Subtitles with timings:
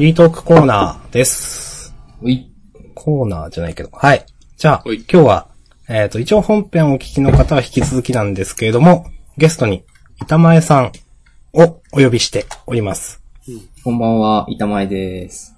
[0.00, 1.94] フリートークコーナーです。
[2.22, 2.50] うい。
[2.94, 3.90] コーナーじゃないけど。
[3.92, 4.24] はい。
[4.56, 5.48] じゃあ、はい今日は、
[5.90, 9.04] えっ、と、一応本編をお聞きの方は引き続きなんですけれども、
[9.36, 9.84] ゲストに
[10.22, 10.92] 板前さん
[11.52, 13.22] をお呼びしております。
[13.84, 15.54] こんばんは、板前です。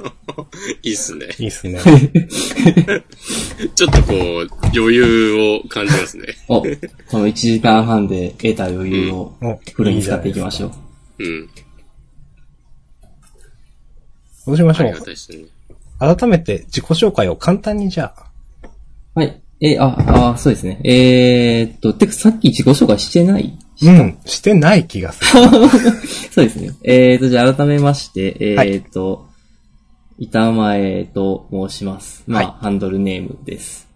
[0.82, 1.26] いいっすね。
[1.38, 1.78] いいっすね。
[3.74, 6.24] ちょっとこう、余裕を感じますね。
[6.48, 6.68] お、こ
[7.18, 10.68] の1時間半で得た余裕をおフルに使っていきましょ
[11.18, 11.22] う。
[11.22, 11.50] うん。
[14.48, 15.38] どうしましょありがたいですね。
[15.38, 16.16] う。
[16.16, 18.26] 改めて自己紹介を簡単にじゃあ。
[19.14, 19.42] はい。
[19.60, 20.80] えーあ、あ、そうですね。
[20.84, 23.58] えーっと、てかさっき自己紹介してない？
[23.82, 25.42] うん、してない気がする。
[26.30, 26.70] そうですね。
[26.84, 29.26] えーっと、じゃあ改めまして、えーっと、
[30.18, 32.24] 板前と申します。
[32.26, 33.88] まあ、はいハンドルネームです。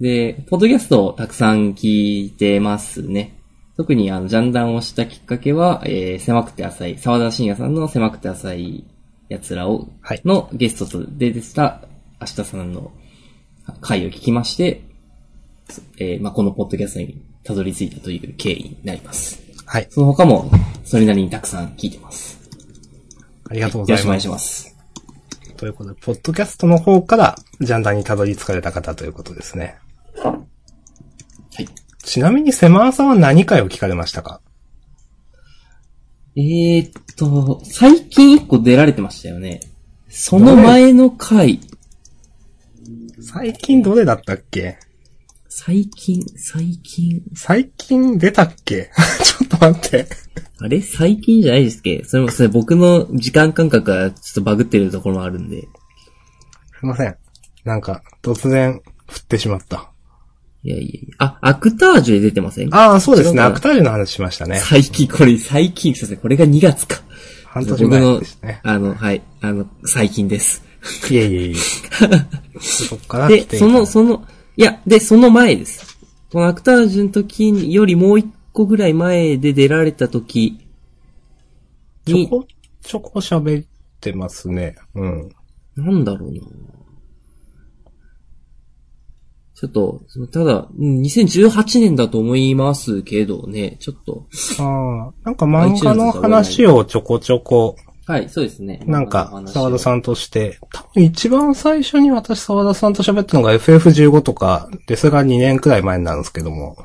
[0.00, 3.34] で、ポッドキャストをたくさん聞いてますね。
[3.76, 8.84] 特にあの、ジャンダンをしたきっかけは、えー、狭くて浅い、沢田信也さんの狭くて浅い
[9.28, 11.82] 奴らを、はいのゲストと出てた
[12.20, 12.92] 明日さんの
[13.80, 14.82] 回を聞きまして、
[15.98, 19.42] えーまあ、このポッドキャストにたどり着いたという経緯になります。
[19.66, 19.86] はい。
[19.90, 20.50] その他も、
[20.84, 22.38] それなりにたくさん聞いてます。
[23.50, 24.62] ありがとうごよろしくお願いざいます。
[24.62, 25.54] します。
[25.58, 29.76] ということで、ポッドキャストの方からジャンダンにたどり着かれた方ということですね。
[30.24, 30.38] は
[31.58, 31.68] い。
[32.02, 34.40] ちなみに、セマーさんは何回を聞かれましたか？
[36.40, 39.58] えー、っと、最近一個出られてましたよね。
[40.08, 41.58] その前の回、
[43.20, 44.78] 最近どれだったっけ？
[45.48, 48.90] 最近、最近、最近出たっけ？
[49.24, 50.06] ちょっと待って。
[50.60, 50.80] あれ？
[50.80, 52.04] 最近じゃないですっけ？
[52.04, 55.62] それも、それ僕の時間感覚がちょっとバグってるところもあるんで。
[55.62, 55.66] す
[56.84, 57.16] いません。
[57.64, 59.90] なんか、突然、振ってしまった。
[60.64, 61.14] いやいやいや。
[61.18, 63.42] あ、アクタージュで出てませんああ、そうですね。
[63.42, 64.58] アクタージュの話しましたね。
[64.58, 66.18] 最近、これ最近、すいません。
[66.18, 67.00] これが2月か。
[67.46, 68.60] 半年前ですね、。
[68.62, 70.64] あの、はい、あの、最近です。
[71.10, 71.54] いえいえいえ。
[72.60, 74.24] そっからでその、その、
[74.56, 75.98] いや、で、その前です。
[76.32, 80.58] このアクタージュの時よりもう一個ぐらい前で出られた時
[82.06, 82.46] に、ちょこ、
[82.82, 83.66] ちょこ喋っ
[84.00, 84.76] てますね。
[84.94, 85.30] うん。
[85.76, 86.40] なんだろうな。
[89.60, 94.24] ちょっと、ただ、うん2018年だと思いますけどね、ちょっと。
[94.60, 97.74] ああ、なんか漫画の話をちょこちょこ、
[98.06, 98.80] はい、そうですね。
[98.86, 99.78] なんか、沢田ん。
[99.80, 106.76] さんとして、多分一番最初に私沢田さんと喋ったのが FF15 とか、で、それが2年くらい前になるんですけども。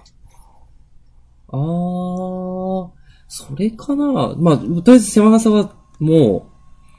[1.49, 2.89] あー、
[3.27, 6.49] それかなまあ、とりあえず狭さはも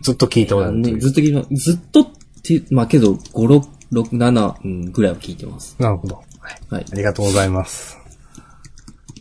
[0.03, 1.55] ずっと聞いておう、られるね、ずっと聞いて。
[1.57, 2.07] ずっとっ
[2.45, 5.77] て、まあけど、5、6、6、7、うん、ぐらいは聞いてます。
[5.79, 6.17] なるほど。
[6.17, 6.25] はい。
[6.71, 6.95] はいあ。
[6.95, 7.99] りがとうございます。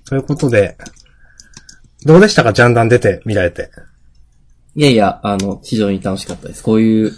[0.06, 0.78] ということで、
[2.06, 2.53] どうでしたか？
[2.53, 3.69] ジャンダン出て、見られて。
[4.75, 6.63] いやいや、あの、非常に楽しかったです。
[6.63, 7.11] こういう、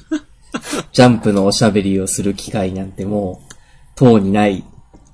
[0.93, 3.53] ジャンプのおしゃべりをする機会なんてもう、
[3.95, 4.63] 当にない、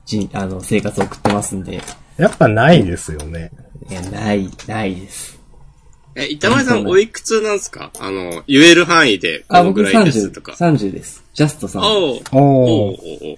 [0.06, 1.81] じあの、生活を送ってますんで、
[2.18, 3.52] やっぱないですよね。
[3.90, 5.41] いや、ない、ないです。
[6.16, 7.91] え、板前さんおいくつなんですか？
[7.99, 10.53] あの、言える範囲で、こあ、僕のぐらいです30とか、。
[10.53, 11.23] 30です。
[11.33, 11.83] ジャストさん。
[11.83, 13.38] おうお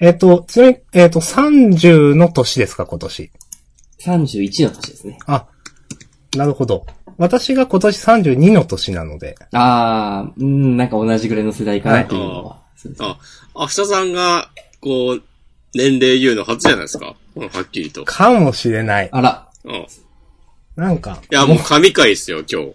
[0.00, 3.30] えっ、と、ちなみに、えっ、と、30の年ですか、今年
[4.00, 5.18] ？31の年ですね。
[5.26, 5.46] あ、
[6.36, 6.86] なるほど。
[7.18, 12.62] 私が今年32の年なので、あー、うん、なんか同じぐらいの世代かなっていうのは。
[13.00, 13.18] あ、
[13.54, 14.50] 明日さんが、
[14.80, 15.22] こう、
[15.74, 17.14] 年齢言うの初じゃないですか？
[17.36, 18.04] うんはっきりと。
[18.04, 19.08] かもしれない。
[19.12, 19.86] あら、うん。
[20.76, 22.72] いなんか、や、もう神回っすよ、今日。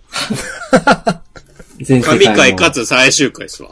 [2.03, 3.69] 神回かつ最終回っすわ。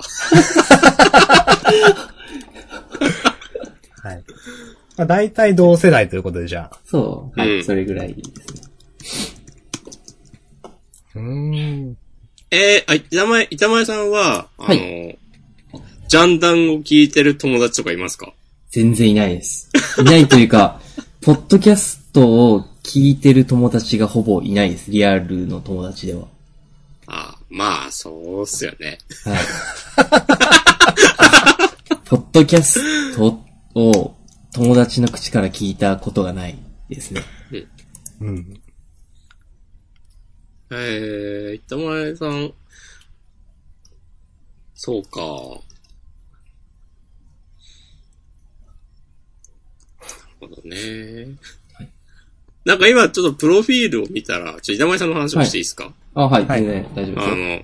[4.03, 4.24] はい。
[4.97, 6.78] まあ、大体同世代ということで、じゃあ。
[6.85, 8.62] そう、はい、うんそれぐらいですね。
[11.16, 11.22] うー
[11.91, 11.97] ん。
[12.52, 15.18] えー、あ、板前、板前さんは、あの、はい
[16.08, 18.31] ジャンダンを聞いてる友達とかいますか？
[18.69, 19.72] 全然いないです。
[20.00, 20.80] いないというか、
[21.22, 24.91] ポッドキャストを聞いてる友達がほぼいないです。
[24.91, 26.28] リアルの友達では。
[27.07, 28.99] あまあ、そうっすよね。
[29.23, 29.37] はい。
[32.05, 33.40] ポッドキャスト
[33.73, 34.16] を
[34.53, 37.23] 友達の口から聞いたことがないですね。
[38.22, 38.61] うん。
[40.72, 42.53] えー、板前さん、
[44.76, 45.20] そうか。
[50.40, 51.35] なるほどね。
[52.66, 56.64] なんか今ちょっとプロフィールを見たら、ちょっと板前さんの話をしていいですか、あ、はい、はい。
[56.64, 57.34] 全然大丈夫ですよ。
[57.34, 57.62] あの、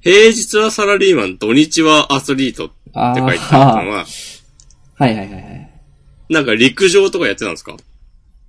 [0.00, 4.06] 平日はサラリーマン、土日はアスリートってあ書いてあるのは、
[4.94, 5.70] はいはいはいはい。
[6.28, 7.76] なんか陸上とかやってたんですか？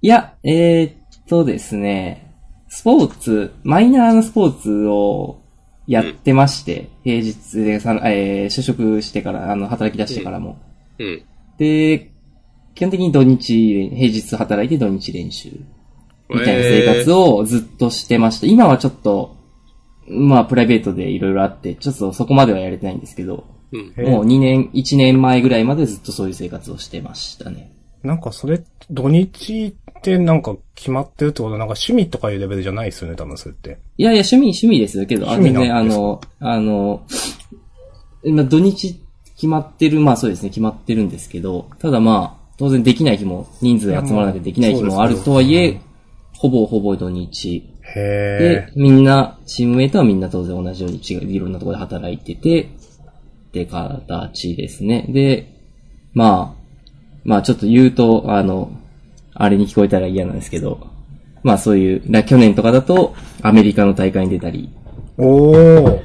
[0.04, 0.94] いや、えー、っ
[1.28, 2.36] とですね、
[2.70, 5.42] スポーツ、マイナーなスポーツを
[5.88, 10.62] やってまして、平日でさ、えー就職してから、あの、働き出してからも。
[11.00, 11.24] うん。
[11.58, 12.11] で、
[12.76, 15.50] 基本的に土日、平日働いて土日練習。
[16.30, 18.48] みたいな生活をずっとしてました。
[18.48, 19.36] 今はちょっと、
[20.08, 24.06] まあ、プライベートでいろいろあって、ちょっとそこまではやれてないんですけど、うん。
[24.06, 27.72] もう2年、1年前ぐらいまでずっとそういう生活をしてましたね。
[28.04, 33.78] なんかそれ、土日ってなんか決まってるってことはなんか趣味とかいうレベルじゃないですよね、多分それって。
[33.98, 36.02] いやいや、趣味、趣味ですけど、あ趣味全然、あなんですか？
[36.02, 37.04] の、あの、
[38.36, 39.00] まあ、土日
[39.36, 45.82] 決まってる、まあそうですね、決まってるんですけど、ただまあ、当然できない日も、人数が集まらなきゃできない日もあるとはいえ
[46.38, 47.68] ほぼほぼ土日。
[47.96, 52.66] へで、みんな、チームメイトはみんな当然同じように違う、いろんなところで働いてて、っ
[53.52, 55.08] て形ですね。
[55.10, 55.52] で、
[56.14, 56.62] まあ、
[57.24, 58.72] まあちょっと言うと、あの、
[59.34, 60.88] あれに聞こえたら嫌なんですけど、
[61.42, 65.24] まあそういう、な去年とかだと、アメリカの大会に出たり、ー。
[65.24, 66.00] おー。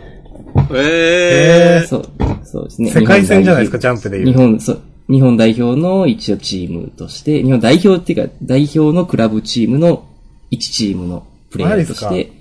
[0.74, 1.86] えー。
[1.86, 2.04] そう、
[2.44, 2.90] そうですね。
[2.92, 4.30] 世界戦じゃないですか、日ジャンプで言う。
[4.30, 10.08] 日本、そう、日本代表の一応チームとして、日本代表っていうか、代表のクラブチームの
[10.50, 12.32] 一チームのプレイヤーとして、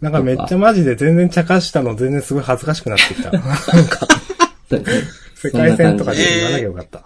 [0.00, 3.32] なんかめっちゃマジで全然茶化したの全然すごい恥ずかしくなってきた。
[5.34, 7.04] 世界戦とかで言わなきゃよかった。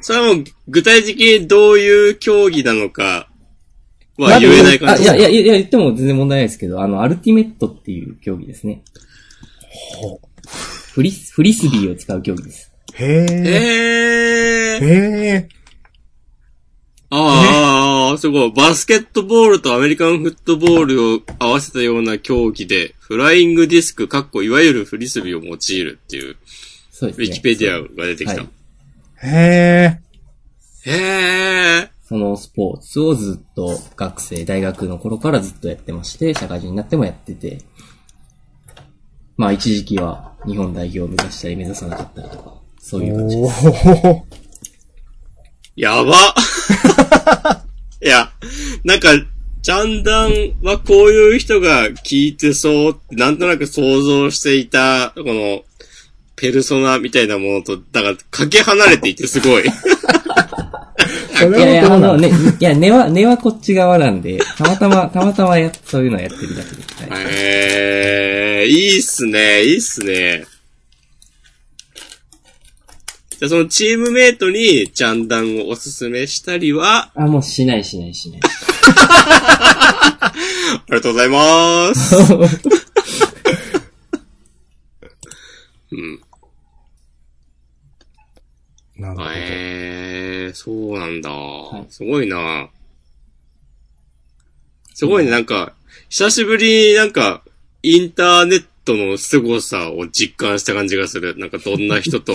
[0.00, 3.28] それはもう、具体的にどういう競技なのか
[4.18, 8.82] は言えない感じあいやいやいや、言っても全然問題ないですけど、あの、アルティメットっていう競技ですね。
[9.98, 10.20] ほ
[10.92, 12.73] フリス、フリスビーを使う競技です。
[12.94, 13.28] へー。
[13.46, 14.84] えー。
[14.84, 15.54] へー。
[17.10, 18.52] ああ、すごい。
[18.52, 26.36] バスケットボールとアメリカンフットボールを合わせたような競技で、フライングディスク、かっこいわゆるフリスビーを用いるっていう、
[26.90, 27.26] そうですね。
[27.26, 28.40] ウィキペディアが出てきた。
[28.40, 28.48] はい
[29.26, 30.00] へ
[30.86, 31.90] へえ。
[32.02, 37.62] そのスポーツをずっと学生、大学の頃からずっとやってまして、社会人になってもやってて、
[39.36, 43.06] まあ一時期は日本代表を目指したり目指さなかったりとか、そうー。
[43.06, 43.66] いう感じでおす。
[43.66, 44.22] ー。
[45.76, 46.12] やば
[48.04, 48.30] いや、
[48.84, 49.08] なんか、
[49.62, 55.62] ジャンダンはこういう人が聞いてそうってなんとなく想像していた、この、
[56.36, 59.64] ペルソナみたいなものと、だから、かけ離れていてすごい。
[61.36, 62.30] そいやいや、あのね、
[62.60, 67.10] いや、根は、根はこっち側なんで、たまたま、たまたまや、そういうのやってるだけで。
[67.10, 70.44] はいえー、いいっすね、いいっすね。
[73.44, 78.40] じゃあそのチームメイトにジャンダンをおすすめしたりは、あ、もうしないしないしない。
[80.24, 80.32] あ
[80.88, 82.16] りがとうございます。
[85.92, 86.20] うん。
[88.96, 89.30] なるほど。
[89.34, 91.30] えー、そうなんだ。
[91.30, 91.32] い
[91.90, 92.70] すごいな。
[94.94, 95.74] すごいね、なんか、
[96.08, 97.42] 久しぶりになんか、
[97.82, 101.36] インターネットの凄さを実感した感じがする。
[101.36, 102.32] なんかどんな人と、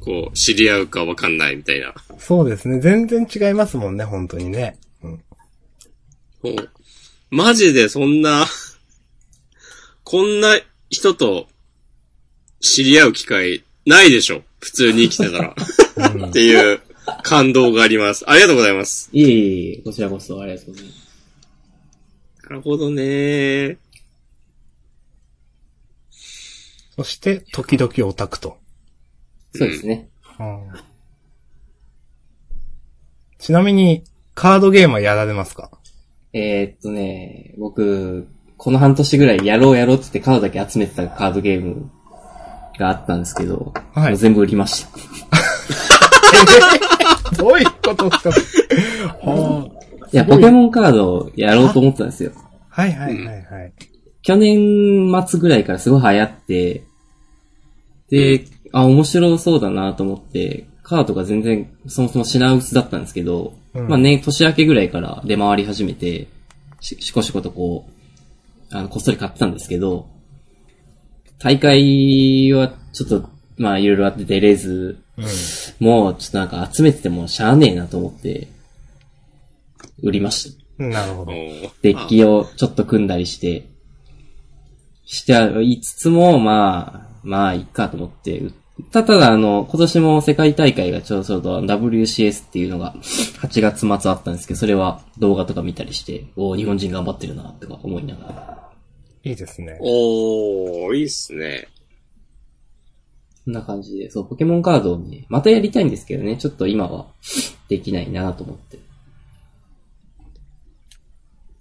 [0.00, 1.94] こう、知り合うかわかんないみたいな。
[2.18, 2.80] そうですね。
[2.80, 4.78] 全然違いますもんね、本当にね。
[5.02, 5.10] うん。
[5.10, 5.18] も
[6.42, 6.70] う
[7.30, 8.46] マジでそんな、
[10.04, 10.58] こんな
[10.88, 11.46] 人と
[12.60, 15.54] 知り合う機会ないでしょ普通に生きてたら。
[16.28, 16.80] っていう
[17.22, 18.28] 感動があります。
[18.28, 19.10] ありがとうございます。
[19.12, 21.10] いえいえ、こちらこそありがとうございます。
[22.44, 23.78] なるほどね。
[26.96, 28.58] そして、時々オタクと。
[29.54, 30.08] そうですね。
[30.38, 30.68] うん
[33.38, 34.04] ちなみに、
[34.34, 35.70] カードゲームはやられますか？
[36.34, 38.28] えー、っとね、僕、
[38.58, 41.90] この半年ぐらいやろうやろうって言ってカードだけ集めてたカードゲーム
[42.78, 44.90] があったんですけど、はい全部売りました。
[47.36, 49.30] どういうことですか？
[49.30, 49.70] は
[50.12, 52.32] いや、ポケモンカードをやろうと思ってたんですよ。
[52.68, 53.72] はいはいはいはい。
[54.20, 56.84] 去年末ぐらいからすごい流行って、
[58.10, 66.28] で、あ、面白そうだなと思って、カードが全然そもそも品薄だったんですけど、うんまあね、年明けぐらいから出回り始めて、
[66.80, 70.08] し、しこしことこう、あの、こっそり買ってたんですけど、
[71.38, 74.98] 大会はちょっと、まあいろいろあって出れず、
[75.78, 78.48] もうちょっとなんか集めててもしゃあねえなと思って、
[80.02, 80.84] 売りました。
[80.84, 80.90] うん。
[80.90, 81.32] なるほど。
[81.32, 83.66] デッキをちょっと組んだりして、
[85.04, 88.40] してはいつつも、まあ、まあ、いいかと思って。
[88.40, 88.59] た
[88.92, 92.94] ただ、あの、今年も世界大会がちょうど WCS っていうのが
[93.42, 98.70] 8月末あったんですけど、それは動画とか見たりして、おー日本人頑張ってるな、とか思いながら。
[99.24, 99.76] いいですね。
[99.80, 101.68] おー、いいっすね。
[103.44, 107.06] こんな感じで、そう、ポケモンカードをね、またやりたいんですけどね、ちょっと今は
[107.68, 108.78] できないなと思って。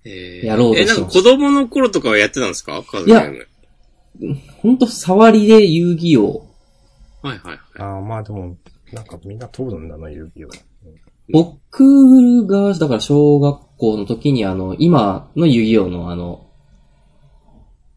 [0.05, 2.83] えーやろうとえ、してますなんか子供の頃とかはやってたんですか？
[2.83, 4.37] カードゲーム。
[4.61, 6.48] ほんと触りで遊戯王。
[7.21, 7.59] はいはいはい。
[7.77, 8.57] ああ、まあでも、
[8.93, 10.49] なんかみんな通るんだな、遊戯王。
[11.31, 16.49] 僕が、だから小学校の時にあの、今の遊戯王のあの、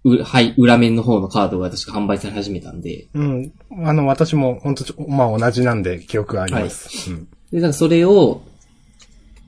[0.04, 3.52] う、はい、裏面の方のカードが確か販売され始めたんで、うん。
[3.84, 7.10] あの、私も本当まあ同じなんで記憶があります。
[7.10, 7.28] うん。
[7.50, 8.42] で、だからそれを、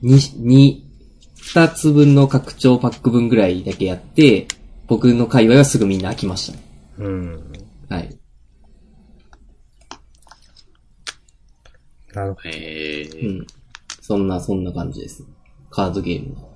[0.01, 0.85] に、に、
[1.37, 4.47] 二つ分の拡張パック分ぐらいだけやって、
[4.87, 6.63] 僕の界隈はすぐみんな飽きましたね。
[6.99, 7.53] うん。
[7.89, 8.14] はい。
[12.15, 13.03] なるほへえ。
[13.27, 13.47] うん。
[14.01, 15.23] そんな、そんな感じです。
[15.69, 16.49] カードゲームの。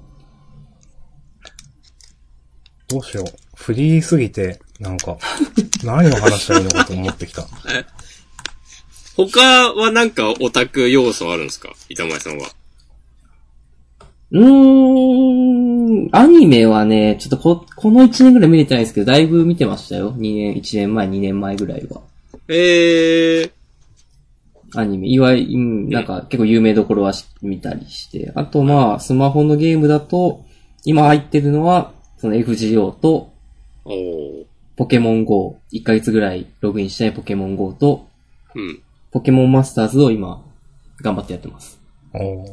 [2.87, 2.95] ど。
[2.95, 3.25] どうしよう。
[3.55, 5.17] フリーすぎて、なんか、
[5.83, 7.45] 何を話したらいいのかと思ってきた。
[9.17, 11.73] 他はなんかオタク要素あるんですか？
[11.89, 12.47] 板前さんは。
[14.31, 20.13] うーん、アニメはね、ちょっとこ、この1年ぐらい見れてないんですけど、だいぶ見てましたよ。
[20.13, 20.19] 2
[20.53, 22.01] 年、1年前、2年前ぐらいは。
[22.47, 23.58] ええ
[24.75, 25.07] アニメ。
[25.07, 28.31] いわゆる、うんなんか結構有名どころはし見たりして。
[28.35, 30.45] あとまあ、スマホのゲームだと、
[30.85, 33.31] 今入ってるのは、その FGO と。
[34.75, 35.59] ポケモン GO。
[35.73, 38.07] 1ヶ月ぐらいログインしてないポケモン GO と、
[38.55, 38.81] うん。
[39.11, 40.41] ポケモンマスターズを今、
[41.01, 41.79] 頑張ってやってます。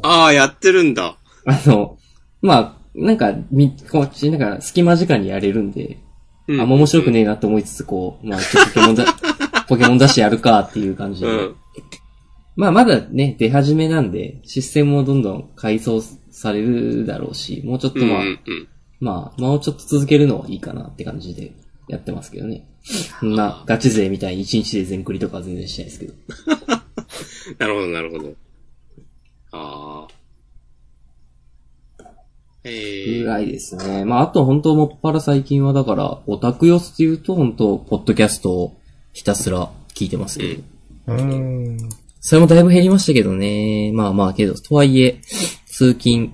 [0.02, 1.16] ああ、やってるんだ。
[1.44, 1.98] あの、
[2.42, 5.98] まあ、なんか、み、こっち、なんか、隙間時間にやれるんで、
[6.48, 6.60] うん。
[6.60, 9.04] あんま面白くねえなって思いつつ、こう、まあ、ちょっとポケモンだ、
[9.68, 11.26] ポケモン出してやるかっていう感じで。
[11.26, 11.56] うん。
[12.56, 18.08] まあ、まだね、出始めなんで、システムもどんどん改装されるだろうし、もうちょっとうん。
[18.08, 18.36] まあ、うん。
[18.98, 21.52] まあ、もうちょっと続けるのはいいかなって感じで
[21.86, 22.66] やってますけどね。
[23.20, 26.14] そんな、ガチ勢みたいに1日で全クリとかは全然しないですけど。
[27.58, 28.34] なるほど、なるほど。
[29.52, 30.14] ああ。
[32.64, 34.04] ええぐらいですね。
[34.04, 38.80] まあ、あと本当もっぱら最近はだから、オタク寄せっていうと本当ポッドキャストを
[39.12, 40.62] ひたすら聞いてますけど。
[41.08, 42.05] うーん。
[42.20, 43.92] それもだいぶ減りましたけどね。
[43.94, 45.20] まあまあけど、とはいえ、
[45.66, 46.32] 通勤、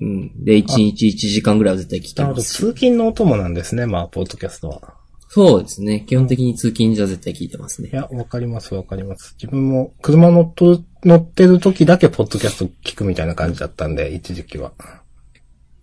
[0.00, 0.44] うん。
[0.44, 2.42] で、1日1時間ぐらいは絶対聞いてなるほど。
[2.42, 2.56] ますし。
[2.58, 4.94] 通勤のお供なんですね、まあ、ポッドキャストは。
[5.28, 6.04] そうですね。
[6.08, 7.94] 基本的に通勤じゃ絶対聞いてますねい。
[7.94, 9.34] や、わかります、わかります。
[9.34, 14.72] 自分も車乗っと乗ってる時だけポッドキャスト聞くみたいな感じだったんで、一時期は。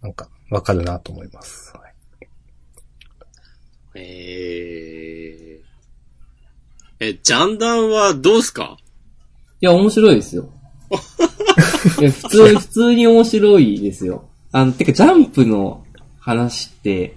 [0.02, 1.74] なんか、わかるなと思います。
[1.76, 1.94] はい
[3.98, 5.62] え
[7.00, 8.78] ええ、ジャンダンはどうすか？
[8.80, 8.85] い
[9.66, 10.50] や、面白いですよ。
[12.00, 14.26] いや、普通、普通に面白いですよ。
[14.52, 15.84] あの、てか、ジャンプの
[16.20, 17.16] 話って、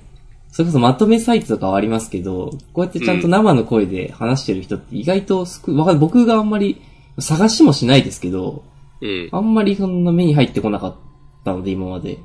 [0.51, 6.81] それこそまとめサイトとかはありますけど、こうやってちゃんと生の声で話してる人って意外と少わかん僕があんまり
[7.21, 8.65] 探しもしないですけど、
[9.01, 9.29] うん。
[9.31, 10.97] あんまりそんな目に入ってこなかっ
[11.45, 12.19] たので、今まで。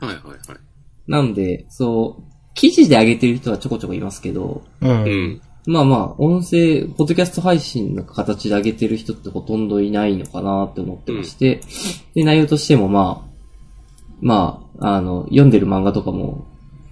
[0.00, 0.40] はいはいはい。
[1.06, 2.22] なんで、そう、
[2.54, 5.42] 記事で上げてる人はちょこちょこいますけど、うん。
[5.66, 5.72] うん。
[5.74, 11.60] ままあまあ、音声、ポッドキャスト配信の形で上げてる人ってほとんどいないのかなって思ってまして、
[12.14, 13.26] で、内容としてもまあ、
[14.20, 16.46] まあ、あの、読んでる漫画とかも、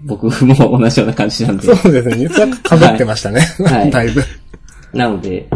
[0.04, 2.16] 僕も同じような感じなんで、そうですね。
[2.18, 3.40] 実は被ってましたね。
[3.64, 4.20] はいだいぶ。
[4.92, 5.48] ななので、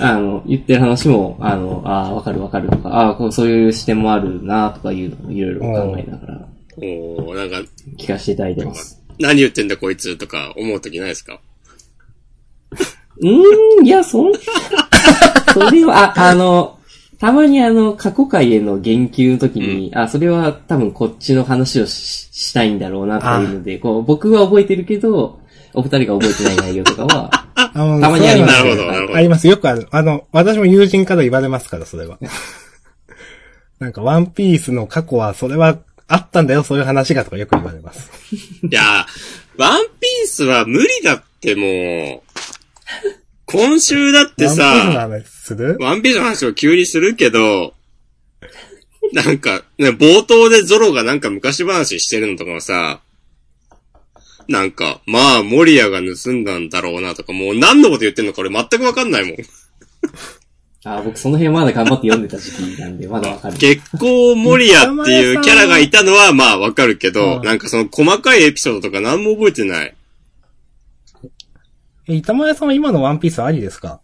[0.00, 6.48] あの、言ってる話も、あの、ああ、わかるわかるとか、ああ、こうそういう視点もあるなとかいうのをいろいろ考えながら
[6.78, 9.00] おーなんか、聞かせていただいてます。
[9.20, 11.40] 何言ってんだこいつとか思うときないですか？
[13.20, 14.38] うーん、いや、そんな、
[15.54, 16.78] それは、あ、あの、
[17.18, 25.40] たまにあの、過去回への言及の時に、あ、それは多分こっちの話をししたいんだろうなっていうので、こう、僕は覚えてるけど、
[25.72, 27.30] お二人が覚えてない内容とかは、
[27.72, 29.18] たまにありますなるほど、なるほど。
[29.18, 29.48] あります。
[29.48, 29.88] よくある。
[29.90, 32.18] あの、私も友人から言われますから、それは。
[33.80, 38.10] なんか、ワンピースの過去は、それは、あったんだよ、そういう話がとかよく言われます。
[38.34, 39.06] いや、
[39.56, 42.25] ワンピースは無理だってもう、
[43.46, 45.76] 今週だってワンピースのさ、話する？
[45.80, 47.74] ワンピースの話を急にするけど、
[49.12, 53.00] なんか、ね、冒頭でゾロがなんか昔話してるのとかもさ、
[54.48, 59.36] なんか、まあ、モリアが盗んだんだろうなとか、もう何のこと言ってんのか俺全くわかんないもん。
[60.84, 63.56] あ、僕その辺まだ頑張って読んでた時期なんで、まだわかる。
[63.58, 69.94] 月光モリアっていうキャラがいたのはまあわかるけど、うんなんかその細かいエピソードとか何も覚えてない。
[72.08, 74.00] え、板前さんは今のワンピースありですか？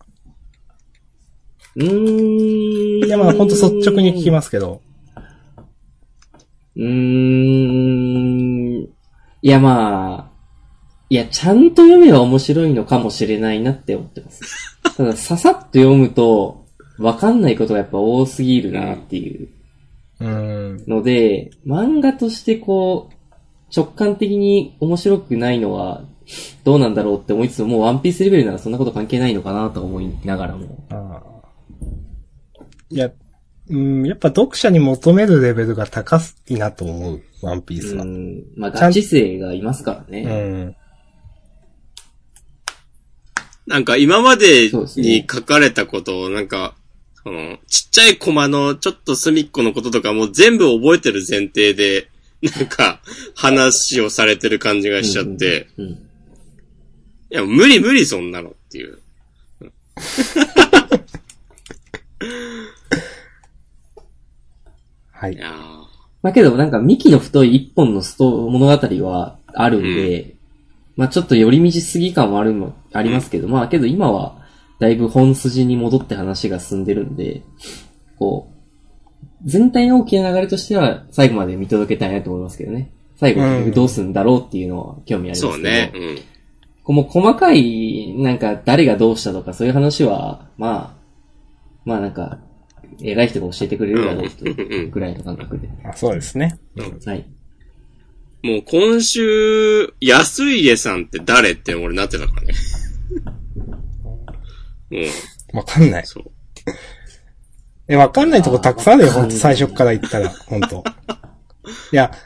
[1.77, 3.07] うーん。
[3.07, 4.83] いや、まあ、ほんと率直に聞きますけど。
[6.77, 8.83] うーん。
[8.85, 8.89] い
[9.43, 10.33] や、まあ、
[11.09, 14.43] いや、ちゃんと読めば面白いのかもしれないなって思ってます。
[14.97, 16.67] ただ、ささっと読むと、
[16.99, 19.49] わかんないことがやっぱ多すぎるなっていう
[20.21, 20.85] うーん。
[20.89, 23.15] ので、漫画としてこう、
[23.75, 26.05] 直感的に面白くないのは
[26.65, 30.87] どうなんだろうって思いつつも、もうワンピースレベルならそんなこと関係ないのかなと思いながらも。
[30.91, 31.43] ああ。
[32.91, 33.11] いや、
[33.69, 38.05] うん、やっぱ読者に求めるレベルが高いなと思う、ワンピースは。
[38.05, 38.45] うん。
[38.57, 40.23] まあ、ガチ勢がいますからうね。
[40.23, 40.77] ん。
[43.67, 46.75] なんか今までに書かれたことを、なんか、
[47.23, 52.09] その、ちっちゃいコマのちょっと隅っこのこととかも全部覚えてる前提で、
[52.43, 53.01] なんか、
[53.37, 56.09] 話をされてる感じがしちゃって、うん。
[57.33, 58.99] いや、無理無理そんなのっていう。
[65.13, 65.39] はいい。
[65.41, 68.73] まあけど、なんか、幹の太い一本のスト物語
[69.07, 70.35] はあるんで、
[70.95, 74.43] まあちょっと寄り道すぎ感もあるも、ありますけど、まあけど今は、
[74.79, 77.41] だいぶ本筋に戻って話が進んでるんで、
[78.19, 78.55] こう、
[79.47, 82.93] 全体の大きな流れとしては、最後まで見届けたいなと思いますけどね。
[83.17, 85.53] 最後どうするんだろうっていうのは興味ありますけど。
[85.55, 85.93] そうね。
[85.95, 86.32] うん。
[86.85, 91.03] もう細かい、なんか誰がどうしたとかそういう話は、まあ、
[91.85, 92.39] まあなんか、
[93.01, 95.69] 偉い人が教えてくれるだろうというぐらいの感覚で。
[95.85, 96.59] あそうですね。
[97.07, 97.25] はい。
[98.43, 102.55] もう今週、安家さんって誰って俺なってたからね。
[105.53, 106.03] もわかんない。
[106.03, 106.25] う、そう。
[107.89, 110.83] え、わかんないとこたくさんあるよ、ほんと最初っから言ったら、ほんと。
[111.93, 112.17] いや、あ、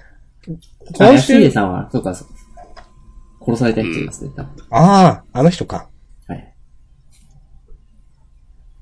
[0.95, 2.29] 今安家週、さんは、そうか、そう
[3.47, 4.67] 殺された人いますね、多分。
[4.71, 5.89] ああ、あの人か。
[6.27, 6.55] はい。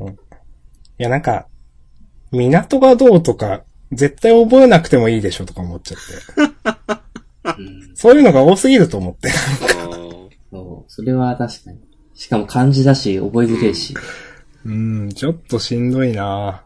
[0.01, 1.47] いや、なんか、
[2.33, 6.01] 港がどうとか、絶対覚えなくてもいいでしょとか思っちゃっ
[7.55, 7.63] て。
[7.63, 7.97] うん。
[7.97, 9.29] そういうのが多すぎると思って。
[10.51, 10.91] そう。
[10.91, 11.79] それは確かに。
[12.15, 13.95] しかも漢字だし、覚えづれえし。
[14.65, 16.65] うん、ちょっとしんどいな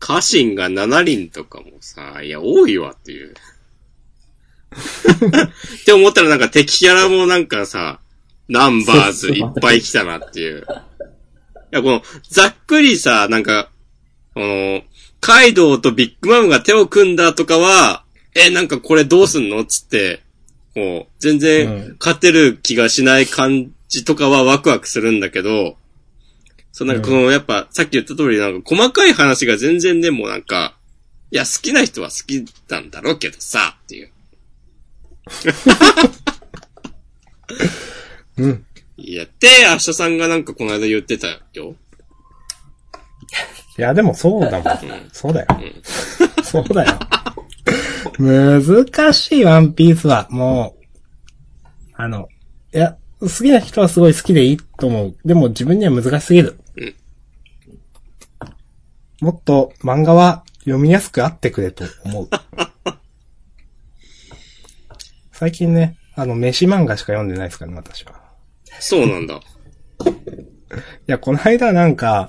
[0.00, 3.34] 家臣が7輪とかもさ、いや、多いわっていう。
[5.80, 8.00] って思ったらなんか敵キャラもなんかさ、
[8.48, 10.58] ナンバーズいっぱい来たなっていう。
[10.58, 10.62] い
[11.70, 13.70] や、この、ざっくりさ、なんか、
[14.34, 14.82] この、
[15.20, 20.22] カイドウとビッグマムが手を組んだとかは、え、なんかこれどうすんのつって、
[20.74, 25.76] こう、全う然ん勝てる気がしない感じとかはワクワクするんだけど、
[26.72, 30.76] そう、なんかこの、やっぱ、さっき言った通り、なんか細かい話が全然でもなんか、
[31.30, 34.10] いや、好きな人は好きなんだろうけどさ、っていう。
[38.36, 38.66] うん。
[38.96, 41.74] いや、って、明日さんがなんかこの間言ってたよ。
[43.76, 44.78] いや、でもそうだもん。
[45.12, 45.46] そうだよ。
[46.42, 46.98] そうだよ。
[48.18, 50.84] 難しいワンピースは、もう、
[51.94, 52.28] あの、
[52.72, 55.16] いや、好きな人はすごい好きでいいと思う。
[55.24, 56.58] でも自分には難しすぎる。
[56.76, 56.94] うん
[59.20, 62.28] もっと漫画は読みやすくあってくれと思う。
[65.34, 68.14] 最近ね、あの、飯漫画しか読んでないですからね、私は。
[68.78, 69.34] そうなんだ。
[69.34, 69.40] い
[71.06, 72.28] や、この間なんか、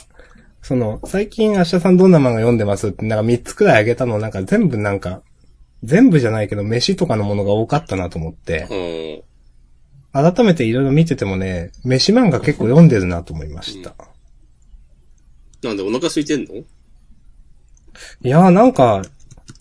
[0.63, 5.21] その、最近明日さんどんな漫画読んでますって、なんか3つくらいあげたの、なんか全部なんか、
[5.83, 8.65] 全部じゃないけど、飯とかのものが多かったなと思って、
[10.13, 10.33] うん。
[10.33, 13.93] 改めていろいろ見ててもね、飯漫画結構読んでるなと思いました。
[15.61, 16.55] なんでお腹空いてんの？
[16.55, 16.65] い
[18.23, 19.03] やーなんか、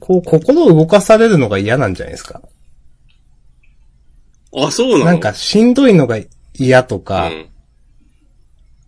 [0.01, 2.41] こう、心を動かされるのが嫌なんじゃないですか。
[4.57, 5.05] あ、そうなの？
[5.07, 6.19] なんか、しんどいのが
[6.55, 7.47] 嫌とうか、ん。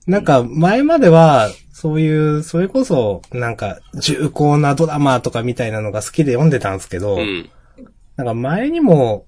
[0.07, 7.51] なんか、前までは、そういう、それこそ、なんか、重厚なドラマとかみたいなのが好きで読んでたんですけど、うん。
[8.17, 9.27] なんか前にも、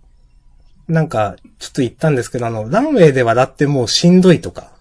[0.87, 4.73] なんか、ちょっと言ったんですけど、あの、ランウェイで笑ってもうしんどいとか、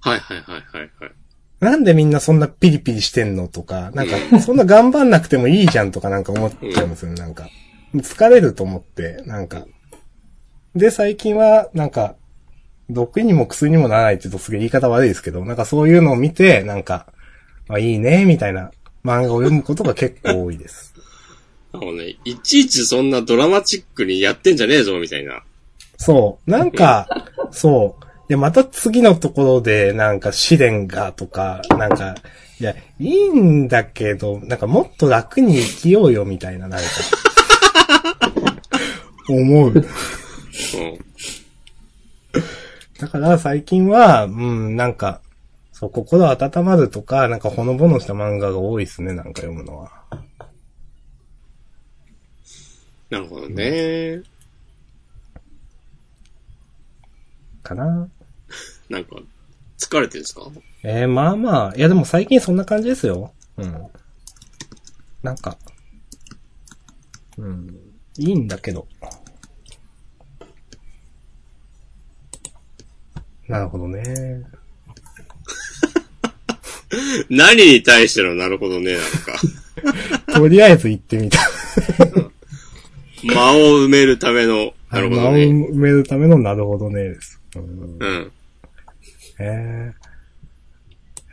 [0.00, 1.12] はいはいはいはいはい。
[1.60, 7.48] なんでみんなそんなピリピリしてんのとか、なんか、そんな頑張んなくてもいいじゃんとかなんか思っちゃうんですよね、なんか。
[7.94, 9.66] 疲れると思って、なんか。
[10.76, 12.16] で、最近は、なんか、
[12.90, 17.06] 毒にも薬にもならないって言うとすげえ言い方悪いですけど、なんかそういうのを見て、なんか、
[17.68, 18.70] あ、いいね、みたいな
[19.04, 20.94] 漫画を読むことが結構多いです。
[21.72, 25.42] あのね、いちいちそんなドラマチックにやってんじゃねえぞ、みたいな。
[25.96, 26.50] そう。
[26.50, 27.08] なんか、
[27.50, 28.28] そう。
[28.28, 32.16] で、また次のところで、なんか試練がとか、なんか、
[32.60, 36.86] いや、いいんだけど、なんかもっと楽に生きようよ、みたいな、なんか。
[39.28, 39.86] 思う。
[40.74, 40.98] うん。
[42.98, 45.20] だから最近は、うん、なんか、
[45.72, 49.90] そう、心温まるとか、なんかほのぼのした漫画が多いですね、なんか読むのは。
[53.10, 54.22] なるほどね。
[57.62, 58.08] かな。
[58.88, 59.16] なんか、
[59.78, 60.42] 疲れてるんですか？
[60.82, 63.34] えー、まあまあ、いやでも最近そんな感じですよ。
[63.58, 63.86] うん。
[65.22, 65.58] なんか、
[67.36, 67.76] うん、
[68.16, 68.86] いいんだけど。
[73.48, 74.02] なるほどね。
[77.30, 79.38] 何に対してのなるほどね、なんか。
[80.38, 81.38] とりあえず行ってみた。
[83.26, 85.44] 間を埋めるための、なるほ間をどね。
[85.44, 87.40] 埋めるためのなるほどねです。
[87.56, 88.32] うんうん。
[89.38, 89.92] え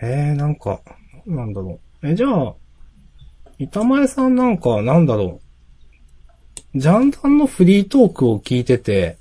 [0.02, 0.82] ー、えー、なんか、
[1.26, 2.08] なんだろう。
[2.08, 2.54] え、じゃあ、
[3.60, 5.40] 板前さんなんか、なんだろ
[6.76, 6.80] う。
[6.80, 9.18] ジャンダンのフリートークを聞いてて、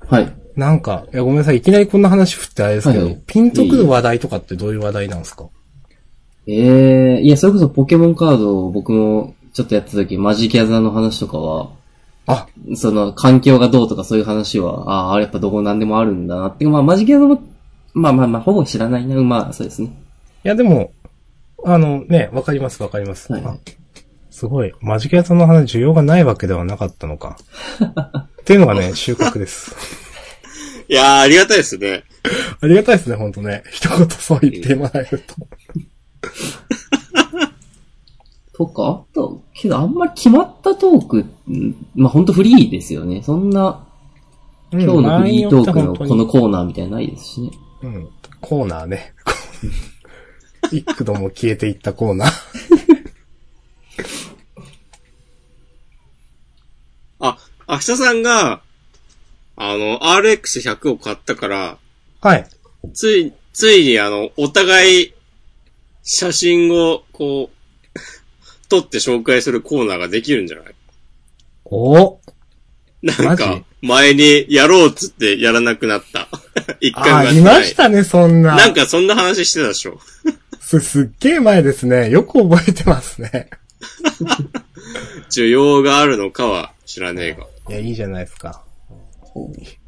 [0.00, 0.32] はい。
[0.58, 5.48] なんか、いやごめんなさい、いきなりこんな話振ってあれですけど、はいはいピンとくる話題とかってどういう話題なんですか？
[6.48, 11.70] ええいや、それこそポケモンカードを僕もちょっとやった時、マジギャザーの話とかは、
[12.26, 17.42] あ、その、環境がどうとかそういう話は、ああ、あれやっぱどこなんでもあるんだなっていう、まあ、マジギャザーも、
[17.94, 19.14] まあまあまあ、ほぼ知らないな。
[19.22, 19.88] まあ、そうですね。
[20.44, 20.90] いやでも、
[21.64, 23.32] あのね、わかりますわかります。
[23.32, 23.56] はいあ
[24.30, 24.72] すごい。
[24.80, 27.36] マジキャさんの話需要がないわけではなかったのか。
[28.40, 30.07] っていうのがね、収穫です。
[30.88, 32.04] いやー、ありがたいですね。
[32.60, 33.62] ありがたいですね、ほんとね。
[33.70, 35.34] 一言そう言ってもらえると。
[38.56, 41.18] とか、あと、けどあんまり決まったトーク、
[41.50, 43.22] んまあほんとフリーですよね。
[43.22, 43.86] そんな、
[44.72, 47.50] 今日のフリートークのこのコーナーみたいなのないですしね。
[47.82, 48.08] うん。
[48.40, 49.14] コーナーね。
[50.72, 52.30] 幾度も消えていったコーナー。
[57.20, 58.62] あ、明日さんが、
[59.60, 61.78] あの、RX100 を買ったから、
[62.20, 62.46] はい。
[62.94, 65.14] つい、ついにあの、お互い、
[66.02, 67.98] 写真を、こう、
[68.70, 70.74] 撮って紹介するコーナーができるんじゃない？
[71.64, 72.20] お？
[73.02, 76.28] なんマかジ、前にやろうっつってやらなくなった。
[76.80, 77.60] 一回もあ、いやってない。
[77.60, 78.56] ましたね、そんな。
[78.56, 80.00] なんかそんな話してたでしょ？
[80.60, 82.10] す、すっげえ前ですね。
[82.10, 83.50] よく覚えてますね。
[85.30, 87.46] 需要があるのかは知らねえが。
[87.68, 88.62] いや、いいじゃないですか。
[89.46, 89.78] ね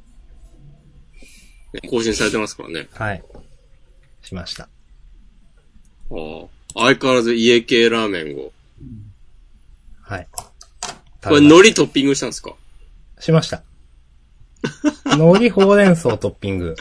[1.88, 2.88] 更新されてますからね。
[2.92, 3.22] はい。
[4.22, 4.64] しました。
[4.64, 4.68] あ
[6.12, 8.52] あ相変わらず家系ラーメンを。
[10.02, 10.28] はい。
[11.22, 12.54] これ海苔トッピングしたんですか？
[13.18, 13.62] しました。
[15.04, 16.74] 海苔ほうれん草トッピング。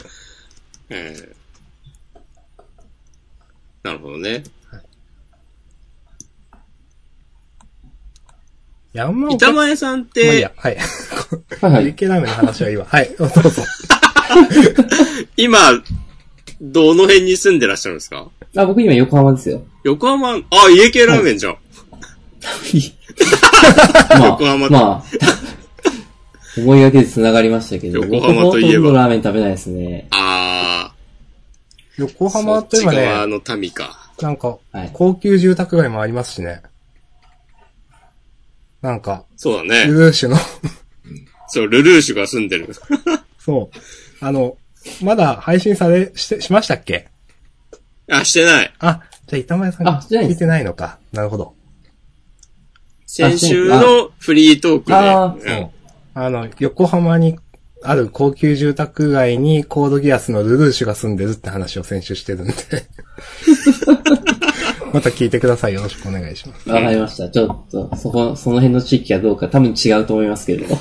[0.90, 1.36] ええ
[3.82, 4.42] なるほどね。
[8.92, 10.76] いや、あんまお板客前さんっまあいいてや、、はい。
[11.60, 11.84] はいはい。
[11.86, 12.86] 家系ラーメンの話はいいわ。
[12.88, 13.62] はい、どうぞ。
[15.36, 15.58] 今、
[16.60, 18.26] どの辺に住んでらっしゃるんですか？
[18.56, 19.62] あ、僕今横浜ですよ。
[19.84, 21.56] 横浜、あ、家系ラーメンじゃん。
[24.10, 25.04] まあ、横浜とまあ、
[26.58, 30.08] 思いがけで繋がりましたけど、横浜といえば僕ほとんどラーメン食べないですね。
[30.10, 30.92] あ
[31.96, 34.10] 横あ、浜といえばね、の民か。
[34.20, 36.62] なんかはい、高級住宅街もありますしね。
[38.82, 39.86] なんか、そうだね。
[39.86, 40.36] ルルーシュの、
[41.48, 42.68] そう、ルルーシュが住んでる。
[43.38, 44.24] そう。
[44.24, 44.56] あの、
[45.02, 47.08] まだ配信され、して、しましたっけ？
[48.10, 48.74] あ、してない。
[48.78, 50.98] あ、じゃあ板前さんあ聞いてないのか。
[51.12, 51.54] なるほど。
[53.06, 54.94] 先週のフリートークで。
[54.94, 55.70] あーそう。
[56.14, 57.38] あの、横浜に
[57.82, 62.54] ある高級住宅街にコードギアスのルルーシュが住んでるって話を先週してるんで。
[64.92, 65.74] また聞いてください。
[65.74, 66.68] よろしくお願いします。
[66.68, 67.28] わかりました。
[67.28, 70.74] ちょっと、そこ、その辺の地域はどうか多分違うと思いますけれど。
[70.74, 70.78] へ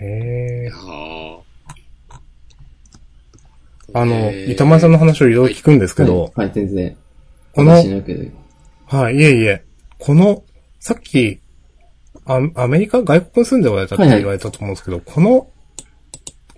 [0.00, 0.70] え。
[0.74, 1.38] あ
[3.94, 6.96] あの、板前さんの話をいろいろ聞くんですけど、はい、はい、全然。
[7.54, 9.64] このはい、いえいえ、
[9.98, 10.42] この、
[10.80, 11.40] さっき、
[12.24, 15.48] アアメリカ、外国に住んでおられたってはいはい言われたと思うんですけど、この、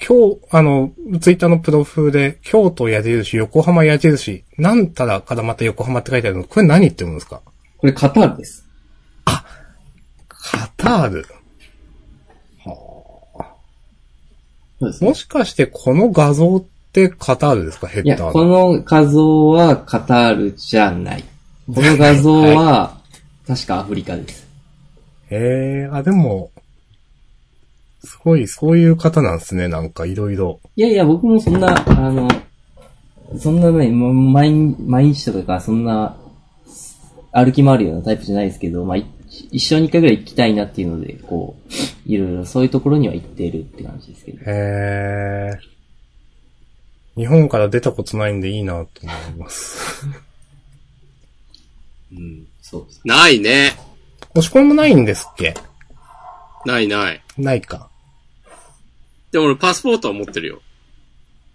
[0.00, 7.40] 今日、あの、ツイッターのプロフで、京都矢印、横浜矢印、なんたらからまた横浜って書いてあるの、これ何言ってるんですか？
[7.78, 8.66] これカタールです。
[9.24, 11.26] カタール。
[14.80, 15.08] そうですね。
[15.08, 17.86] もしかしてこの画像ってカタールですか？
[17.86, 18.74] ヘいや、ッダーこの。
[18.74, 21.24] の画像はカタールじゃない。
[21.72, 22.98] この画像は、
[23.46, 24.46] 確かアフリカです。
[25.30, 26.50] へえ、あ、でも、
[28.04, 30.60] すごい、そういう方なんですね、なんかいろいろ。
[30.76, 32.28] いやいや、僕もそんな、あの、
[33.38, 36.16] そんなね、もう毎日毎日とかそんな、
[37.32, 39.06] 歩き回るようなタイプじゃないですけど、まあ、い
[39.50, 41.72] 一生に一回ぐらい行きたいなっていうので、こう、
[42.06, 44.38] いろいろそういうところには行ってるって感じですけど。
[44.38, 45.50] へえ。
[47.16, 50.06] 日本から出たことないんでいいなと思います。
[52.12, 53.00] うん、そうです。
[53.04, 53.72] ないね。
[54.36, 55.54] 押し込みもないんですっけ？
[56.66, 57.20] ないない。
[57.36, 57.88] ないか。
[59.34, 60.62] でも俺パスポートは持ってるよ。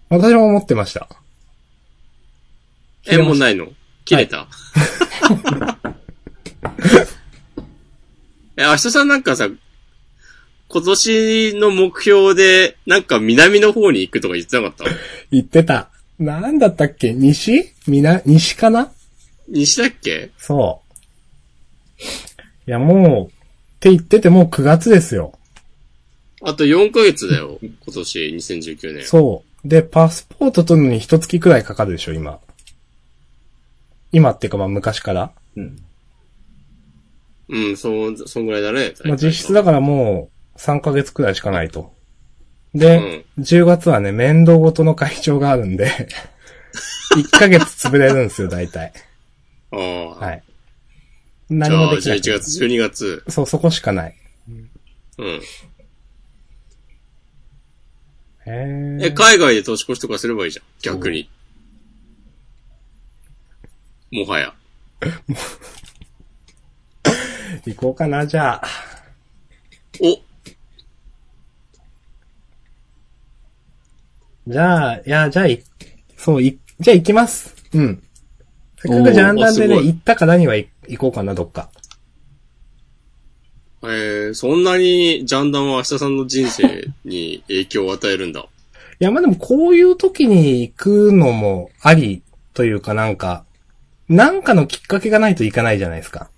[0.10, 1.08] 私も思ってました。
[3.04, 3.68] 切え、もうないの？
[4.04, 4.50] 切れた、
[8.58, 9.48] え、明日さんなんかさ、
[10.68, 14.94] 今年の目標で、なんか南の方に行くとか言ってなかった？
[15.32, 15.90] 言ってた。
[16.20, 17.14] なんだったっけ？
[17.14, 17.72] 西？
[17.88, 18.92] みな、西かな？
[19.48, 20.32] 西だっけ？
[20.38, 20.82] そ
[21.98, 22.04] う。
[22.68, 23.32] いや、もう、っ
[23.80, 25.39] て言っててもう9月ですよ。
[26.42, 27.60] あと4ヶ月だよ。
[27.62, 29.06] 今年、2019年。
[29.06, 29.68] そう。
[29.68, 32.40] で、パスポート取るのに一月くらいかかるでしょ、今。
[34.12, 35.32] 今っていうかまあ昔から。
[35.56, 35.78] うん。
[37.50, 38.94] うん、そう、そんぐらいだね。
[39.04, 41.94] まあ実質だからもう3ヶ月くらいしかないと。
[42.74, 45.90] で、10月はね、面倒ごとの会長があるんで、
[47.18, 48.94] 1ヶ月潰れるんですよ、大体。
[49.72, 50.08] ああ。
[50.16, 50.44] はい。
[51.50, 52.22] じ何も11できない。
[52.22, 53.24] 月、12月。
[53.28, 54.16] そう、そこしかない。
[55.18, 55.42] うん。
[58.46, 60.66] へえ、海外で年越しとかすればいいじゃん。
[60.82, 61.30] 逆に。
[64.12, 64.54] もはや。
[67.66, 68.68] 行こうかな、じゃあ。
[70.02, 70.20] お
[74.48, 75.64] じゃあ、いや、じゃあ、い、
[76.18, 77.56] そう、い、じゃあ行きます。
[77.74, 78.04] うん。
[78.82, 81.70] せっかくジャンダンでね、おーすごい行ったからには行行こうかな、どっか。
[83.84, 88.42] えー、そんなにジャンダンは明日さんの人生に影響を与えるんだ。
[88.42, 88.46] い
[89.00, 92.22] や、まあでもこういう時に行くのもあり
[92.54, 93.46] というかなんか、
[94.10, 96.30] なんかのきっかけがないといかないじゃないですか。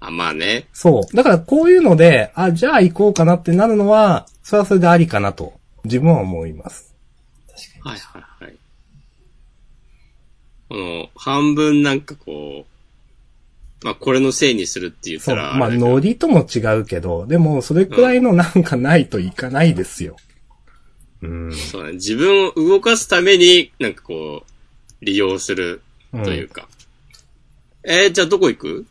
[0.00, 0.66] あ、まあね。
[0.72, 1.16] そう。
[1.16, 6.94] だからこういうので、あ、じゃあ行こうかなってなるのは、それはそれでありかなと、自分は思います。
[7.80, 8.56] はいはいはい。
[10.68, 12.71] この、半分なんかこう、
[13.84, 15.36] まあこれのせいにするって言っそう。
[15.36, 20.16] たらまあ、ノリとも違うけど、でも、それくらいのなんかないといかないですよ。
[21.22, 21.52] うん。
[21.52, 21.92] そうね。
[21.92, 26.68] 自分を動かすために、なんかこう、利用するうんというか。
[27.84, 28.86] えー、じゃあどこ行く？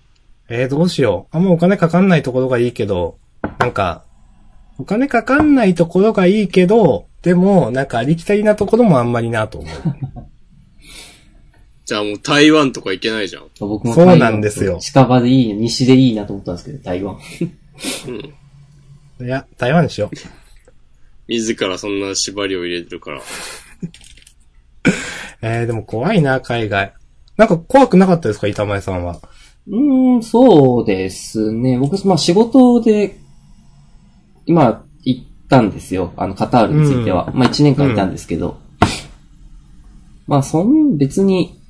[0.49, 1.38] えー、どうしよう。
[1.38, 3.17] あんまお金かかんないところがいいけど、
[3.60, 4.04] なんか、
[4.77, 9.71] お金かかんないところがいいけど、でも、なんかありきたりなところもあんまりなと思う。
[11.91, 13.47] じゃあもう台湾とか行けないじゃん。
[13.60, 17.17] 僕もそうなんですよ近場でいい、西でいいなと思ったんですけど、台湾。
[19.19, 19.25] うん。
[19.25, 20.15] いや、台湾にしよう。
[21.27, 23.21] 自らそんな縛りを入れてるから。
[25.43, 26.93] えー、でも怖いな、海外。
[27.36, 29.19] なんか怖くなかったですか、板前さんは？
[29.67, 31.77] うーん、そうですね。
[31.77, 33.19] 僕、まあ仕事で、
[34.45, 36.13] 今、行ったんですよ。
[36.15, 37.34] あの、カタールについては。
[37.36, 38.62] まあ一年間いたんですけど。
[40.27, 41.61] まあ、そん、別に、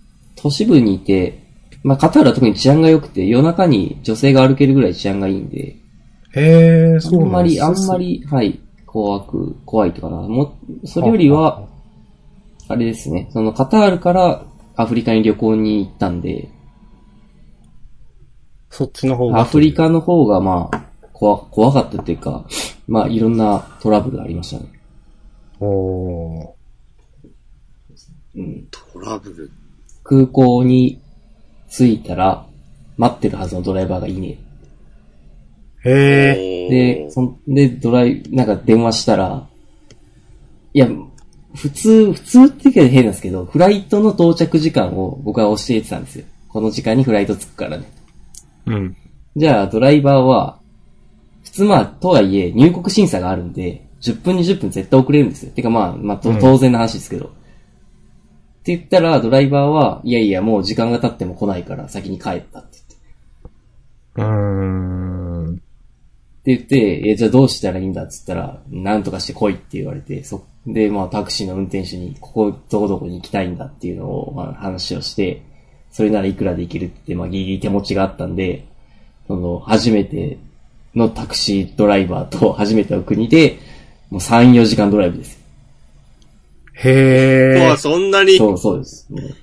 [0.42, 1.44] 都市部にいて、
[1.84, 5.76] まあカタールは特に治安が良くて、夜中に女性が歩けるぐらい治安がいいんで、
[6.34, 7.98] へー、あそうなんですんまり、あんま。
[7.98, 10.18] り、はい、怖く、怖いとかな。
[10.18, 11.68] も、それよりは、
[12.68, 16.50] あれですね、そのカタールからアフリカに旅行に行ったんで、
[18.70, 19.42] そっちの方が。
[19.42, 22.46] アフリカの方がまあ、怖、怖かったっていうか、
[22.88, 24.72] まあいろんなトラブルありましたね。
[25.60, 26.48] おー。
[28.36, 28.68] うん。
[28.72, 29.52] トラブル。
[30.04, 31.02] 空港に
[31.70, 32.46] 着いたら、
[32.98, 34.38] 待ってるはずのドライバーがいね
[35.84, 36.34] へー。
[36.34, 39.48] おーで、そんで、ドライ、なんか電話したら、
[40.74, 40.88] いや、
[41.56, 46.26] 普通、普通って言うけど変なんですけど、フライトの到着時間を僕は教えてたんですよ。
[46.48, 47.92] この時間にフライト着くからね。
[48.68, 48.98] うん。
[49.36, 50.60] じゃあ、ドライバーは、
[51.44, 55.52] 普通まあ、とはいえ、入国審査があるんで、10分20分絶対遅れるんですよ。
[55.52, 57.32] てかまあ、まあ、とうん当然の話ですけど。
[58.62, 62.78] って言ったら、ドライバーは、いやいや、もう時間が経っても来ないから先に帰ったって
[64.15, 64.21] 言って。
[64.21, 65.56] うーん。
[65.56, 65.58] っ
[66.43, 75.41] て言って、え、じゃあどうしたらいいんだっつったら、なんとかして来いって言われて、そ、で、まあタクシーの運転手に、ここ、どこどこに行きたいんだっていうのを、まあ話をして、
[75.91, 78.67] それならいくらで行けるって、まあギリギリ手持ちがあったんで、
[79.28, 80.38] その、初めて
[80.93, 83.58] のタクシードライバーと初めての国で、
[84.12, 85.41] もう3、4時間ドライブです。
[86.84, 87.65] へー。
[87.65, 88.38] うわそんなに。
[88.38, 89.08] そうそうです。
[89.10, 89.36] ね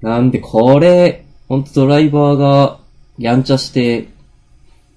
[0.00, 2.78] なんで、これ、ほんとドライバーが、
[3.18, 4.08] やんちゃして、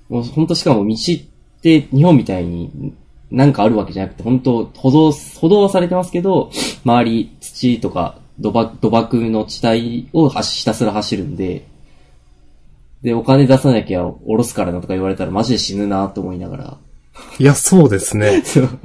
[0.09, 2.93] もうほんとしかも道って日本みたいに
[3.31, 6.49] なんかあるわけじゃなくて、本当歩道、歩道はされてますけど、
[6.85, 11.67] 周り土とか土漠、土漠の地帯を走ひたすら走るんで、
[13.01, 16.77] で、お金出さなきゃ下ろすからなとか言われたらマジで死ぬなと思いながら。
[17.39, 18.43] いや、そうですね。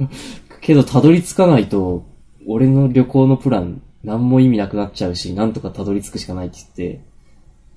[0.61, 2.05] けど、たどり着かないと、
[2.47, 7.01] 俺の旅行のプラン、何も意味なくなっちゃうし、なんとかたどり着くしかないって言って、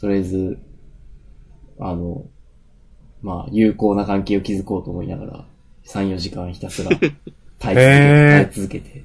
[0.00, 0.59] とりあえず、
[1.79, 2.24] あの、
[3.22, 5.44] まあ、有効な関係を築こうと思いながら、
[5.87, 6.90] 3、4時間ひたすら
[7.59, 9.05] 耐え続け、耐え続けて。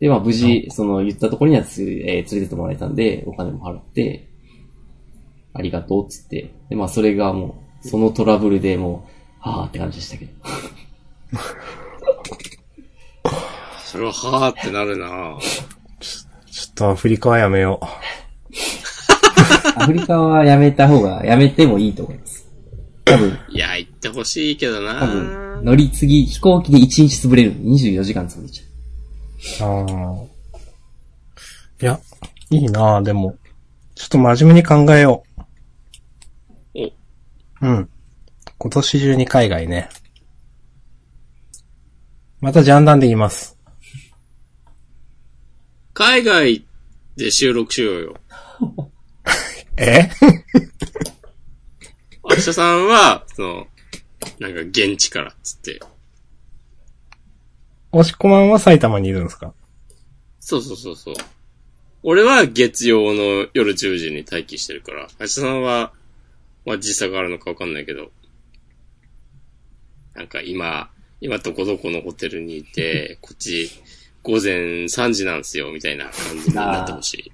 [0.00, 4.28] で、まあ、無事、その、言ったところにはつ、えー連れてってもらえたんで、お金も払って、
[5.52, 6.50] ありがとうっつって。
[6.68, 9.08] で、まあ、それがもう、そのトラブルでも
[9.44, 10.32] う、はぁって感じでしたけど。
[13.98, 17.80] それははーってなるなちょっとアフリカはやめよ
[19.74, 22.46] アフリカはやめた方が、やめてもいいと思います。
[23.04, 27.54] 多分、いや、行ってほしいけどな多分、乗り継ぎ、飛行機で1日潰れる。
[27.60, 29.84] 24時間潰れちゃう。
[29.84, 29.88] う。
[29.88, 30.24] ああ。
[31.82, 32.00] いや、
[32.50, 33.36] いいなぁ、でも。
[33.96, 35.24] ちょっと真面目に考えよ
[36.74, 36.92] お、う。
[37.62, 37.88] うん。
[38.58, 39.88] 今年中に海外ね。
[42.40, 43.57] またジャンダンで言います。
[45.98, 46.64] 海外
[47.16, 48.14] で収録しようよ。
[49.76, 50.08] え？
[52.22, 53.66] 明日さんは、その、
[54.38, 55.80] なんか現地からっつって。
[57.90, 59.52] 押し込まんは埼玉にいるんですか？
[60.38, 61.14] そうそうそうそう。
[62.04, 65.92] 俺は月曜の夜10時に待機してるから、明日さんは、
[66.64, 68.12] まあ時差があるのかわかんないけど、
[70.14, 73.68] なんか今、今どこどこのホテルにいて、こっち
[74.28, 77.32] 午前3時なんですよ、みたいな感じになってほしい。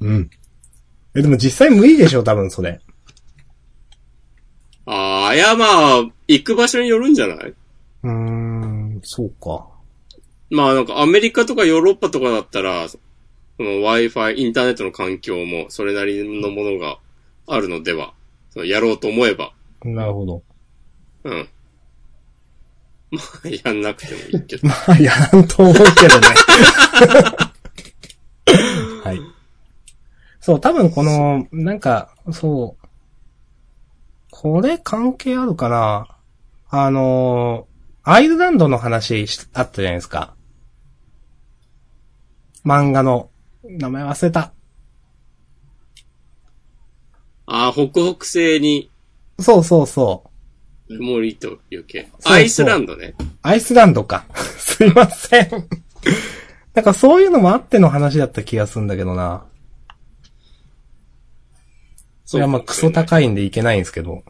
[0.00, 0.30] うん。
[1.14, 2.80] え、でも実際無理でしょ、多分それ。
[4.86, 7.36] ああ、いやまあ、行く場所によるんじゃない？
[7.48, 9.66] うーん、そうか。
[10.50, 12.98] まあなんかアメリカとかヨーロッパとかだったら、そ
[13.58, 16.98] の Wi-Fi、インターネットの環境もそれなりのものが
[17.46, 18.14] あるのでは、
[18.48, 19.52] そのやろうと思えば、
[19.84, 20.42] なるほど。
[21.24, 21.48] うん。
[23.10, 24.68] まあ、やんなくてもいいけど。
[24.68, 26.26] まあ、やらんと思うけどね。
[29.04, 29.20] はい。
[30.40, 32.86] そう、多分この、なんか、そう。
[34.30, 36.08] これ関係あるかな
[36.68, 37.66] あの、
[38.02, 40.34] アイルランドの話しあったじゃないですか。
[42.64, 43.30] 漫画の、
[43.64, 44.52] 名前忘れた。
[47.46, 48.90] ああ、北北西に
[49.40, 50.27] そうそうそう。
[50.88, 52.08] 曇りという系。
[52.18, 53.14] そうアイスランドね。
[53.42, 54.24] アイスランドか。
[54.58, 55.48] すいません。
[56.74, 59.44] なんかそういうのもあっての話だった気がするんだけどな。
[62.24, 62.92] それはまあクソい。
[62.92, 64.22] 高いんでいけないんですけど。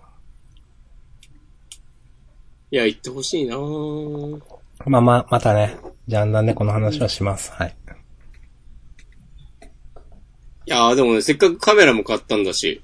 [2.71, 4.43] いや、行ってほしいなぁ
[4.87, 7.51] まあまあ、またね、ジャンダンでこの話はします。
[7.53, 7.77] はい。
[10.67, 12.83] いやーでもね、せっかくカメラも買ったんだし、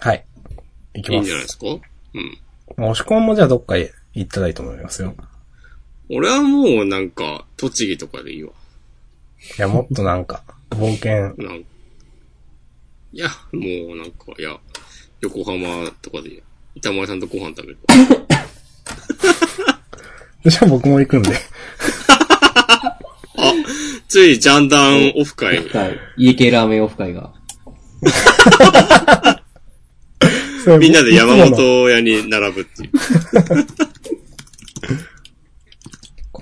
[0.00, 0.26] はい。
[0.94, 1.22] 行きいいま。
[1.22, 1.66] んじゃないですすか？
[1.66, 2.38] うん。
[2.76, 5.14] まあ押し込んもじゃあどっかへ行ったらいいと思いますよ。
[6.10, 8.50] 俺はもうなんか、栃木とかでいいわ。
[9.58, 11.34] いや、もっとなんか、冒険。
[11.44, 11.64] なん
[13.14, 13.60] いや、も
[13.94, 14.58] うなんか、いや、
[15.20, 16.42] 横浜とかでいいや
[16.74, 17.78] 板前さんとご飯食べる。
[20.50, 21.30] じゃあ僕も行くんで。
[23.38, 23.52] あ、
[24.08, 25.68] ついジャンダンオフ会オフ。
[25.70, 27.32] 会、家系ラーメンオフ会が。
[30.78, 32.90] みんなで山本屋に並ぶっていう。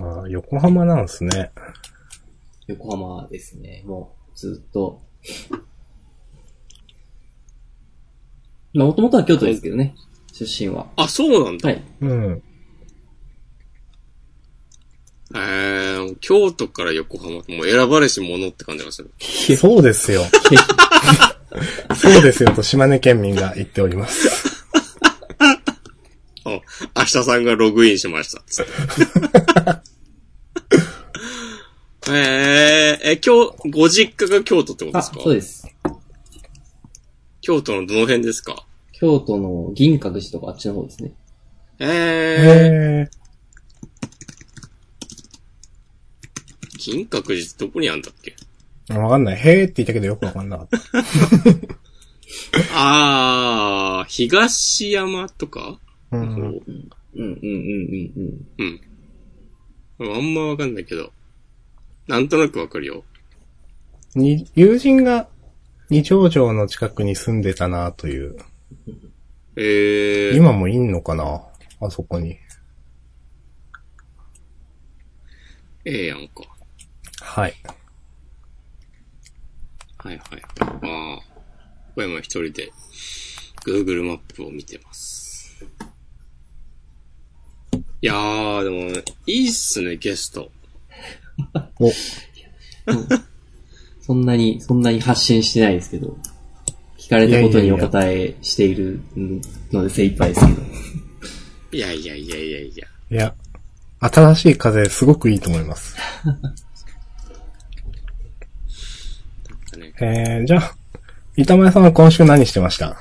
[0.02, 1.52] あ横浜なんですね。
[2.66, 3.82] 横浜ですね。
[3.86, 5.02] もう、ずっと。
[8.72, 9.94] まあ、もともとは京都ですけどね。
[10.32, 10.86] 出身は。
[10.96, 11.68] あ、そうなんだ。
[11.68, 11.82] はい。
[12.00, 12.42] うん。
[15.32, 19.10] えー、京都から横浜ってもう選ばれし者って感じがする。
[19.56, 20.22] そうですよ。
[21.96, 24.28] そうですよと島根県民が言っております。
[26.44, 26.60] あ、
[26.96, 28.42] 明日さんがログインしました。
[32.12, 35.20] えー、え、今日、ご実家が京都ってことであ、すか？
[35.22, 35.66] そうです。
[37.42, 38.66] 京都のどの辺ですか？
[38.92, 41.12] 京都の銀閣寺とかあっちの方ですね。
[41.78, 41.92] えー、へ
[43.06, 43.10] え。
[46.78, 48.34] 金閣寺ってどこにあんだっけ？
[48.98, 49.36] わかんない。
[49.38, 50.78] へーって言ったけどよくわかんなかった。
[52.74, 55.78] あー、東山とか？
[56.10, 56.20] うん。
[56.20, 56.62] うんうん
[57.14, 58.80] うんうんうん。
[59.98, 60.16] うん。
[60.16, 61.12] あんまわかんないけど。
[62.06, 63.04] なんとなくわかるよ。
[64.14, 65.28] に、友人が
[65.88, 68.36] 二条城の近くに住んでたなという。
[69.56, 71.42] えー、今もいんのかな？
[71.80, 72.38] あそこに。
[75.84, 76.44] ええやんか。
[77.20, 77.54] はい。
[80.02, 80.42] はいはいはい。
[81.14, 81.30] ああ。
[81.96, 82.70] 小山一人で
[83.66, 85.64] Google マップを見てます。
[88.02, 90.50] いやー、でも、いいっすね、ゲスト。
[91.78, 91.90] お、
[94.00, 96.16] そんなに、そんなに発信してないですけど、
[96.96, 99.00] 聞かれたことにお答えしている
[99.70, 100.62] ので精一杯ですけど。
[101.72, 102.86] いやいやいやいやいや。
[103.10, 103.34] いや、
[104.00, 105.94] 新しい風すごくいいと思います。
[109.80, 110.72] ね、えー、じゃあ、
[111.36, 112.96] 板前さんは今週何してました？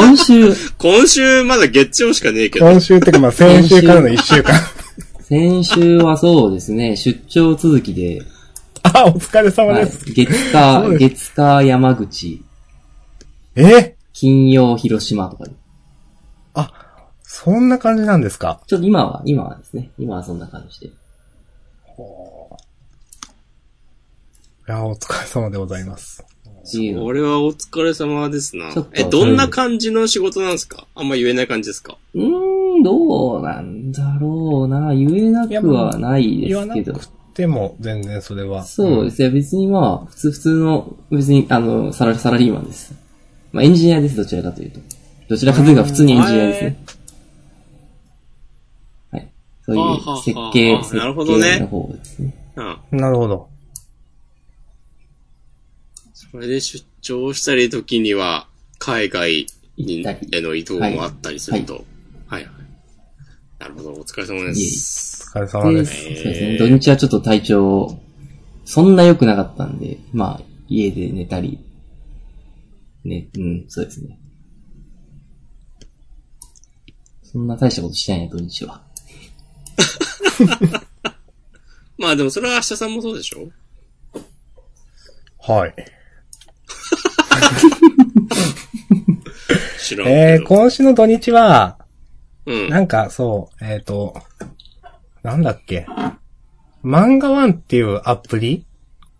[0.00, 2.66] 今週、 今週まだ月曜しかねえけど。
[2.70, 4.54] 今週ってかまあ先週からの一週間。
[5.22, 8.22] 先週はそうですね、出張続きで、
[8.82, 9.84] あ、お疲れ様はい。
[9.86, 12.42] です。、月火、月火山口、
[13.56, 13.94] え？
[14.12, 15.50] 金曜広島とかで。
[16.54, 16.72] あ、
[17.22, 18.60] そんな感じなんですか？
[18.66, 20.90] ちょっと今は、今はですね、今はそんな感じで。
[24.68, 26.22] いや、お疲れ様でございます。
[26.46, 30.86] っていうの俺はお疲れ様ですなえ、どんな感じの仕事なんですか？
[30.94, 31.96] あんま言えない感じですか？
[32.14, 34.94] うーん、どうなんだろうな。
[34.94, 36.92] 言えなくはないですけど。
[36.92, 38.62] くても全然それは。
[38.64, 39.30] そうですね。
[39.30, 42.92] 別にまあ、普通、普通の、別に、あの、サラサラリーマンです。
[43.52, 44.80] まあ、エンジニアです、どちらかというと。
[45.30, 46.84] どちらかというと普通にエンジニアですね。
[49.12, 49.28] はい。
[49.62, 52.34] そういう設計、設なるほどね計の方ですね。
[52.90, 52.98] うん。
[52.98, 53.48] なるほど。
[56.30, 58.48] それで出張したり時には、
[58.78, 61.84] 海外への移動もあったりすると。
[62.26, 62.52] はい、はい、
[63.58, 65.30] なるほど、お疲れ様です。
[65.34, 65.84] お疲れ様で、で。
[65.86, 66.04] そうす。
[66.08, 66.58] ですね。
[66.58, 67.98] 土日はちょっと体調、
[68.64, 71.58] そんな良くなかったんで、まあ、家で寝たり、
[73.04, 74.18] ね、うん、そうですね。
[77.22, 78.82] そんな大したことしてないね、土日は。
[81.96, 83.50] まあでもそれは明日さんもそうでしょ？
[85.40, 85.74] はい。
[89.80, 90.16] 知らんけど。
[90.16, 91.78] えー、今週の土日は、
[92.46, 92.68] うん。
[92.68, 94.14] なんかそう、えっ、と、
[95.22, 95.86] なんだっけ。
[96.84, 98.64] 漫画ワンっていうアプリ？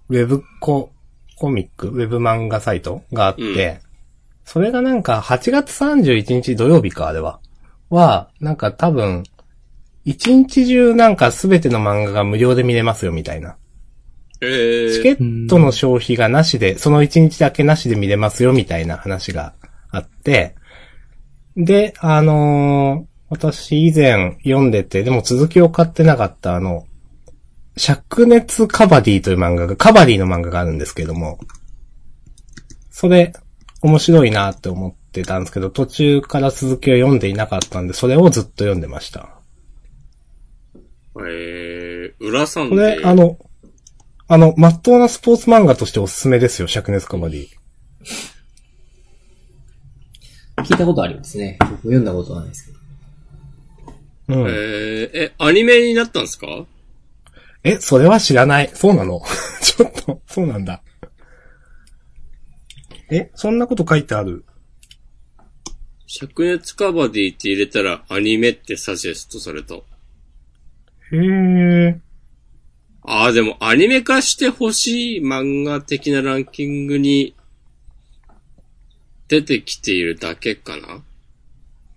[0.09, 0.91] ウェブコ、
[1.37, 3.43] コミック、ウェブ漫画サイトがあって、
[3.83, 3.89] うん
[4.49, 7.39] それがなんか8月31日土曜日か、あれは。
[7.91, 9.25] は、なんか多分、
[10.07, 13.57] 一日中なんかすべての漫画が無料で見れますよみたいな。
[14.41, 19.55] えチケー、ットの消費がなしで、その一日だけなしで見れますよみたいな話が
[19.91, 20.55] あって、
[21.57, 26.87] で、あのー私以前読んでて、でも続きを買ってなかったあの、
[27.77, 31.39] 灼熱カバディという漫画が、カバディの漫画があるんですけども、
[32.91, 33.33] それ、
[33.83, 39.29] 面白いなって思ってたんですけど、途中から続きを読んでいなかったんで、それをずっと読んでました。
[41.21, 42.97] えー、裏さんこで。
[42.97, 43.39] れ、あの、
[44.31, 47.49] あの、まっとうなスポーツ漫画としておすすめですよ、灼熱カバディ。
[50.59, 51.57] 聞いたことありますね。
[51.61, 54.39] 僕読んだことはないですけど。
[54.41, 54.49] うん。
[54.49, 56.47] えー、え、アニメになったんですか？
[57.65, 58.71] え、それは知らない。
[58.75, 59.23] そうなの？
[59.63, 60.83] ちょっと、そうなんだ。
[63.11, 64.45] え、そんなこと書いてある？
[66.07, 69.75] 灼熱カバディって入れたらアニメってサジェストされた。
[69.77, 69.81] へ
[71.13, 72.01] え。
[73.11, 77.35] ああ、でもアニメ化してほしい漫画的なランキングに
[79.29, 81.03] 出てきているだけかな？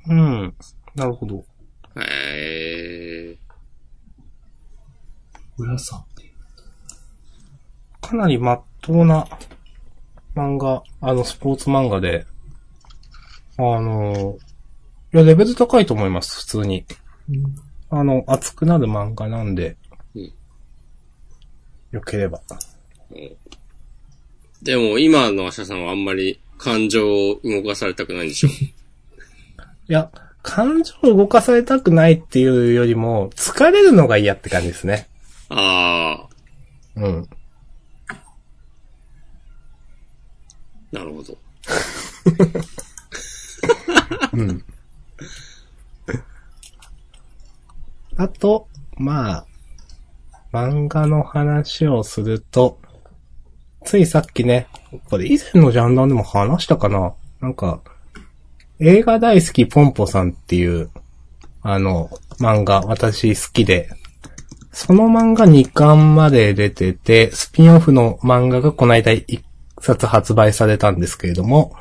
[0.07, 0.53] うん。
[0.95, 1.43] なるほど。
[1.99, 3.37] へえ
[5.57, 6.05] 浦さん。
[7.99, 9.27] かなりまっとうな
[10.33, 12.25] 漫画、あの、スポーツ漫画で、
[13.57, 14.37] あの、
[15.13, 16.85] いや、レベル高いと思います、普通に。
[17.89, 19.80] あの、熱くなる漫画なんで、うん
[21.91, 22.41] よければ。
[24.61, 28.49] でも今のアシャさんはあんまり感情を動かされたくないんでしょ？
[28.49, 28.73] い
[29.87, 30.11] や、
[30.43, 35.09] 感情を動かされたくないっていうよりも、疲れるのが嫌って感じですね。
[35.49, 36.29] ああ、
[36.95, 37.29] うん。
[40.91, 41.37] なるほど。
[44.33, 44.63] うん。
[48.17, 48.67] あと、
[48.97, 49.45] まあ、
[50.51, 52.79] 漫画の話をすると、
[53.85, 54.67] ついさっきね、
[55.09, 57.13] これ以前のジャンダンでも話したかな？
[57.39, 57.81] なんか、
[58.79, 60.89] 映画大好きポンポさんっていう、
[61.61, 63.89] あの、漫画、私好きで、
[64.71, 69.41] その漫画2巻まで出てて、スピンオフの漫画がこの間1
[69.79, 71.75] 冊発売されたんですけれども、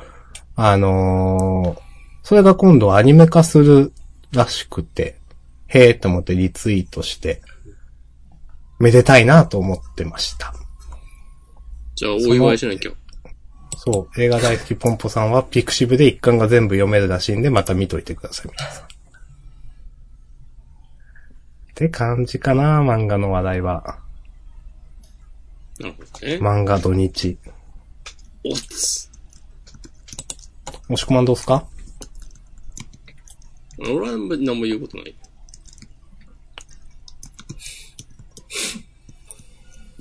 [0.55, 1.91] あのー
[2.23, 3.91] それが今度アニメ化する
[4.31, 5.17] らしくて、
[5.67, 7.41] へーって思ってリツイートして、
[8.81, 10.53] めでたいなと思ってました。
[11.95, 12.91] じゃあお祝いしなきゃ。
[13.77, 18.83] そう、映画大好きポンポさんはピクシブで一巻が全部読めるらしいんで、また見といてください、皆さん。
[18.83, 18.87] っ
[21.73, 23.99] て感じかな、漫画の話題は。
[25.79, 26.35] なるほどね。
[26.35, 27.37] 漫画土日。
[28.43, 29.09] おつ。
[30.87, 31.65] もしこまんどうすか？
[33.79, 35.15] 俺は何も言うことない。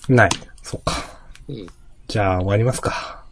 [0.09, 0.30] ない。
[0.62, 0.92] そっか。
[1.48, 1.66] うん。
[2.09, 3.24] じゃあ終わりますか。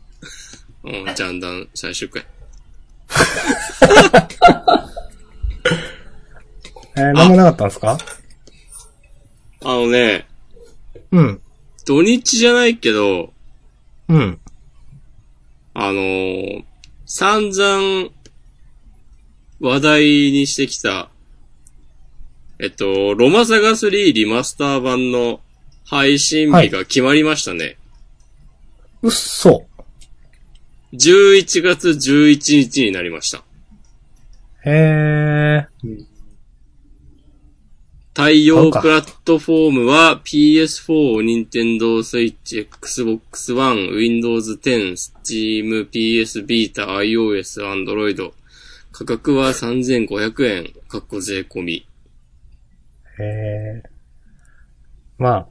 [0.85, 2.25] うん、ジャンダン最終回。
[6.97, 7.99] えー、なんもなかったんですか？
[9.64, 10.27] あのね、
[11.12, 11.41] うん。
[11.87, 13.33] 土日じゃないけど、
[14.09, 14.41] うん。
[15.75, 16.64] あのー
[17.11, 18.11] 散々
[19.61, 21.09] 話題にしてきた、
[22.61, 25.41] えっと、ロマサガ3リマスター版の
[25.85, 27.79] 配信日が決まりましたね。
[29.03, 29.67] うっそ。
[30.93, 33.45] 11月11日になりました。
[34.65, 36.07] へー。
[38.13, 48.33] 対応プラットフォームは PS4、Nintendo Switch、Xbox One、Windows 10、Steam、PS Vita、iOS、Android。
[48.91, 51.88] 価格は3500円、かっこ税込み。
[53.21, 53.89] へー。
[55.19, 55.49] まあ、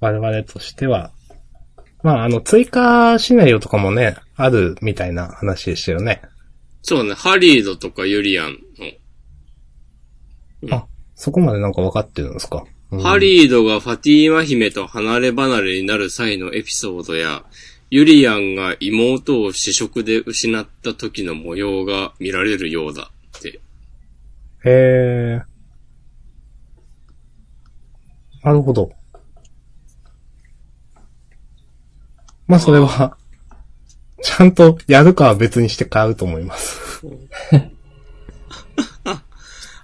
[0.00, 1.12] 我々としては、
[2.02, 6.22] まあ、あの、追加シナリオとかもね、あるみたいな話でしたよね。
[6.82, 8.58] そうね、ハリードとかユリアン
[10.68, 10.76] の。
[10.76, 17.42] あ、そこまでなんか分かってるんですか、うんハリードがファティーマ姫と離れ離れになる際のエピソードや、
[17.88, 23.60] ユリアンが妹を試食で失った時の模様が見られるようだって。
[24.64, 25.51] へー。
[28.42, 28.92] なるほど。
[32.46, 33.16] まあ、それは、
[34.22, 37.02] ちゃんとやるかは別にして買うと思います。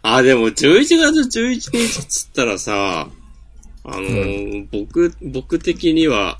[0.03, 0.55] あ、でも11
[0.99, 3.09] 月11日っつったらさ、
[3.85, 6.39] あのー僕、僕的には、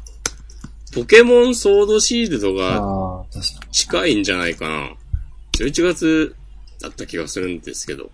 [0.95, 3.73] ポケモンソードシールドがああ、確かに。
[3.73, 4.91] 近いんじゃないかな。
[5.59, 6.37] 11月
[6.81, 8.11] だった気がするんですけど。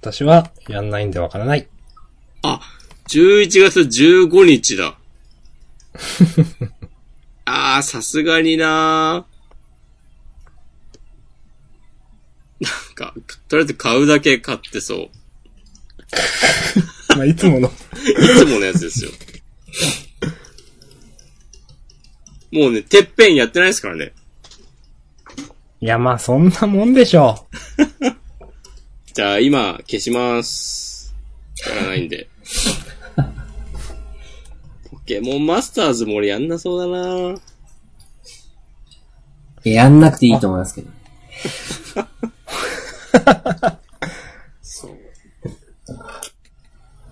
[0.00, 1.68] 私はやんないんでわからない。
[2.42, 2.60] あ、
[3.08, 4.98] 11月15日だ。
[7.44, 9.26] あー、さすがにな
[12.60, 13.14] なんか、
[13.48, 15.10] とりあえず買うだけ買ってそう。
[17.16, 17.68] まあ、いつもの。
[17.68, 17.72] い
[18.38, 19.10] つものやつですよ。
[22.52, 24.12] もうね、てっぺんやってないですからね。
[25.80, 27.46] いや、まあ、そんなもんでしょ
[29.14, 31.14] じゃあ、今、消します。
[31.66, 32.28] やらないんで。
[34.90, 37.40] ポケモンマスターズも俺やんなそうだな
[39.64, 40.90] やんなくていいと思いますけど。
[44.62, 44.98] そう。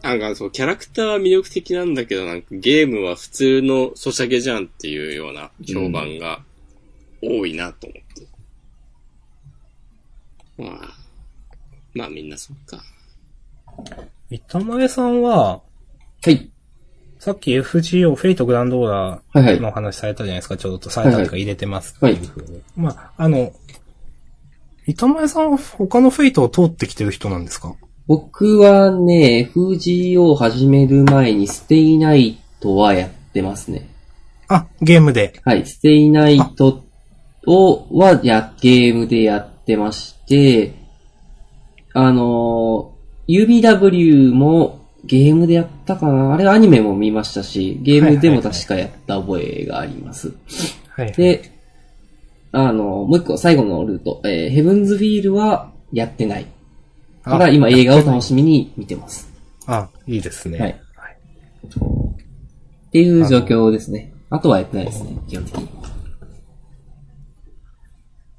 [0.02, 6.42] なんかそう、キャラクターは魅力的なんだけど、なんかゲームは普通のソシャゲじゃんっていうような評判が
[7.22, 8.26] 多いなと思って。
[10.58, 10.94] まあ、
[11.94, 12.82] まあみんなそっか。
[13.78, 14.34] う。
[14.34, 15.62] 板前さんは、
[16.22, 16.50] はい。
[17.18, 22.60] さっき FGO、フェイトグランドオーラはいはいーの話されたじゃないですか、ちょうどされたとか入れてますっていうふうに。
[22.76, 23.52] まあ、あの、
[24.86, 27.74] 板前さんは他のフェイトを通ってきてる人なんですか？
[28.06, 33.88] 僕はね、FGO を始める前にステイナイトはやってますね。
[34.48, 35.40] あ、ゲームで。
[35.44, 36.82] はい、ステイナイト
[37.46, 40.74] を、は、や、ゲームでやってまして、
[41.92, 46.34] あのー、UBW もゲームでやったかな？
[46.34, 50.34] あれアニメも見ましたし、ゲームでも確かやった覚えがあります。
[50.88, 51.12] はい。
[51.12, 51.52] で、
[52.52, 56.46] あの、もう一個最後のルート、えーヘブンズフィールはやってない。
[57.24, 59.30] あただ今映画を楽しみに見てます。
[59.66, 60.58] あ、いいですね。
[60.58, 60.80] はい
[62.88, 64.12] っていう状況ですね。
[64.30, 65.68] あとはやってないですね、基本的に。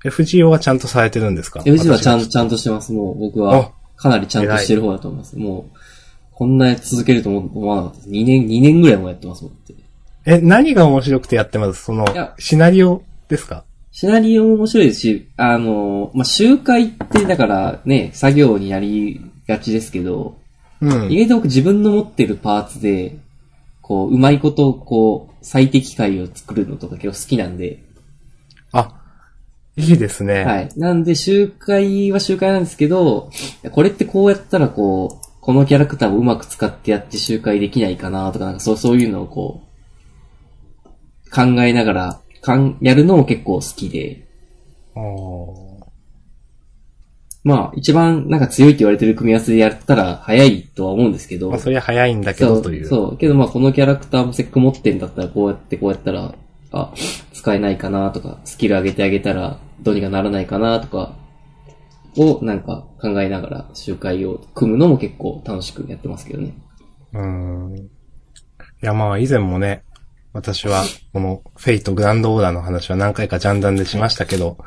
[0.03, 2.91] FGO はちゃんとされてるんですか？FG はちゃん私ちゃんとしてます。
[2.91, 5.37] もう僕あはかなりちゃんとしてる方だと思います。
[5.37, 5.77] もう、
[6.41, 8.09] こんなやつ続けると思思わなかったです。
[8.09, 9.75] 2年、2年ぐらいもやってますもんって。
[10.25, 11.83] え、何が面白くてやってます？
[11.83, 13.63] そのいや、シナリオですか？
[13.91, 20.39] シナリオも面白いですし、あの、まあ、集会ってだからね、作業になりがちですけど、
[20.81, 21.11] うん。
[21.11, 23.19] 意外と僕自分の持ってるパーツで、
[23.83, 27.83] こう、うまいこと、こう、最適解を作るのとか結構好きなんで、
[28.71, 28.99] あ、
[29.77, 30.43] いいですね。
[30.43, 30.69] はい。
[30.75, 33.29] なんで、集会は集会なんですけど、
[33.71, 39.63] これってこうやったらこう、このキャラクターをうまく使ってやって集会できないかなとか、なんかそう、そういうのをこ
[41.25, 44.27] う、考えながら、かん、やるのも結構好きで、
[47.43, 52.87] まあ、一番なんか強いって言われてる組み合わせでやったら早いとは思うんですけど、まあ、それは早いんだけどという。
[52.87, 53.17] そう。
[53.17, 56.35] けどまあこのキャラクターもせっかく持ってんだったらこうやってこうやったら、
[56.71, 56.93] あ、
[57.33, 61.15] 使えないかなとか、スキル上げてあげたらどうにかならないかなとか、
[62.17, 66.53] をなんか考えながら集会を組むのも結構楽しくやってますけどね。
[67.13, 67.77] うーん。
[67.77, 67.89] い
[68.81, 69.83] や、まあ、以前もね、
[70.33, 70.83] 私は、
[71.13, 74.57] この、フェイトグランドオーダーの話は何回かジャンダンでしましたけど、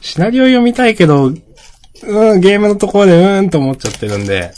[0.00, 4.52] シナリオ読みたいけど、うん、ゲームのところでうーんと思っちゃってるんで、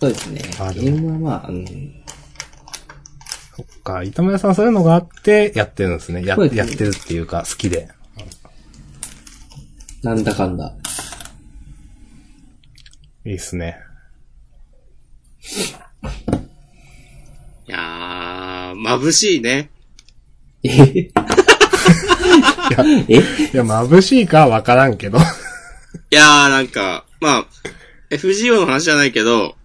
[0.00, 0.40] そうですね。
[0.74, 1.64] ゲームはまあ、うん、
[3.56, 6.24] そっか、板村さんそういうのがあって、やってるんですね。
[6.24, 7.88] や、ねやってるっていうか、好きで。
[10.02, 10.74] なんだかんだ。
[13.24, 13.78] いいっすね。
[17.66, 19.70] いやー、眩しいね。
[20.62, 21.10] え？
[22.70, 23.14] やえ？
[23.14, 25.18] いや、眩しいかはわからんけど。
[25.18, 25.20] い
[26.10, 27.46] やー、なんか、まあ、
[28.10, 29.56] FGO の話じゃないけど、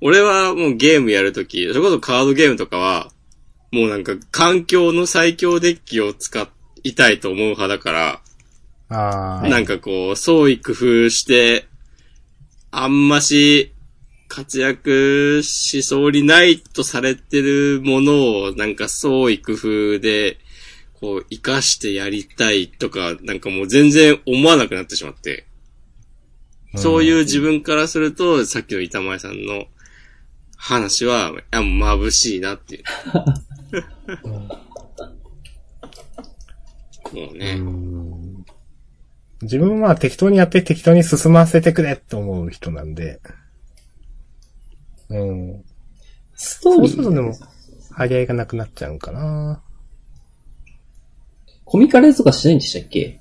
[0.00, 3.10] 俺はもうゲームやるとき、それこそカードゲームとかは、
[3.72, 6.48] もうなんか環境の最強デッキを使
[6.84, 8.20] いたいと思う派だから、
[8.90, 11.67] あーなんかこう、創意工夫して、
[12.70, 13.74] あんまし
[14.28, 20.38] 活躍しそうにないとされてるものを、なんか創意工夫で、
[21.00, 25.46] こう、活かしてやりたいとか、なんかもう全然思わなくなってしまって。
[26.76, 29.64] そういう自分からすると、さっきの板前さんの
[30.56, 32.84] 話は、いや、眩しいなっていう。
[37.16, 37.52] もうね。
[37.52, 38.27] うん
[39.42, 43.20] 自分は適当にやって適当に進ませてくれって思う人なんで。
[45.10, 45.64] うん。
[46.34, 47.34] ストーリそうするとでもー、、
[47.92, 49.62] 張り合いがなくなっちゃうかな。
[51.64, 53.20] コミカライズとかしないんでしたっけ？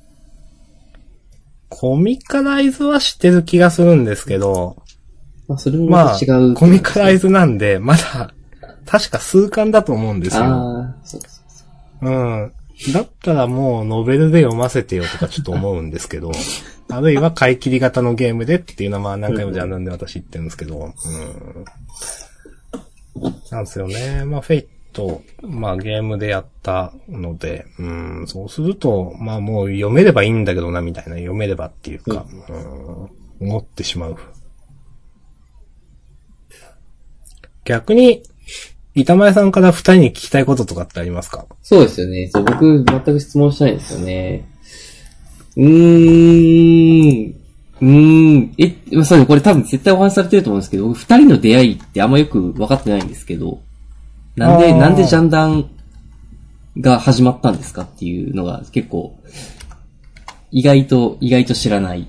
[1.69, 4.81] コミカライズは知ってる気がするんですけど、
[5.47, 8.33] まあ、それもまあまた違う。、コミカライズなんで、まだ、
[8.85, 10.43] 確か数巻だと思うんですよ。
[10.43, 11.65] ああ、そうそうそ
[12.01, 12.09] う。
[12.09, 12.53] うん。
[12.93, 16.31] だったらもうノベルで読ませてよとかちょっと思うんですけど、
[16.89, 20.93] あるいは買い切り型のゲームでっていうのはまあ何回もジャンルで私言ってるんですけど、
[23.15, 23.29] うん。
[23.51, 24.23] なんですよね。
[24.25, 32.25] まあフェイト、まあゲームでやったので、うん、そうすると、まあもう読めればいいんだけどなみたいな、読めればっていうか、
[33.39, 34.17] うん、思ってしまう。
[37.65, 38.23] 逆に、
[39.01, 41.45] 板前さんから二人に聞きたいこととかってありますか？
[41.63, 42.29] そうですよね。
[42.33, 44.47] そう、僕、全く質問しないんですよね。
[45.55, 47.35] うーん。
[47.79, 48.53] うーん。
[48.57, 53.59] え、まあそうね、これ多分絶対お話しされてると思うんですけど、僕二人の出会いってあんまよく分かってないんですけど、
[54.35, 55.69] なんで、なんでジャンダン
[56.79, 59.17] が始まったんですかっていうのが結構、
[60.51, 62.07] 意外と、意外と知らない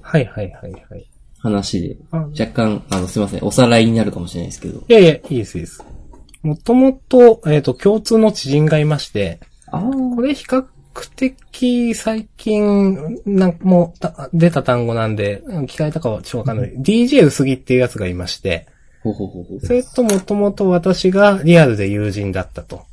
[0.00, 1.06] はいはいはいはい。
[1.42, 4.82] 話で、あ若干、あの、すいません、おさらいになるかもしれないですけど。
[4.88, 5.84] いやいや、いいです、いいです。
[6.42, 9.82] もともと、えっ、と、共通の知人がいまして、ああ。
[9.82, 10.64] これ比較
[11.16, 13.94] 的最近、なんかも
[14.32, 16.72] 出た単語なんで、うん聞かれたかはちょっとわかんない。
[16.78, 18.66] DJ 薄木っていうやつがいまして、
[19.02, 19.44] ほうほうほ。
[19.60, 22.84] それともともと私がリアルで友人だったと。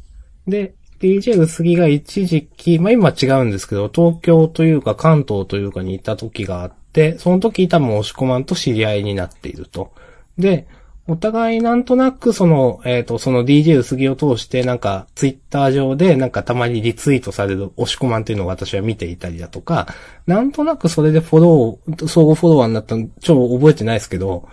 [0.47, 9.93] で、DJ 薄木が一時期、まあ今は違うんですけど、東京というか関東というかにいた時があって、その時多分押し込まんと知り合いになっていると。
[10.37, 10.67] で、
[11.07, 19.87] お互いなんとなくその、えっ、と、その DJ 薄木を通してなんかツイッター上でなんかたまにリツイートされる押し込まんっていうのを私は見ていたりだとか、
[20.27, 24.49] なんとなくそれでフォロー、相互フォロワーになったの超覚えてないですけど、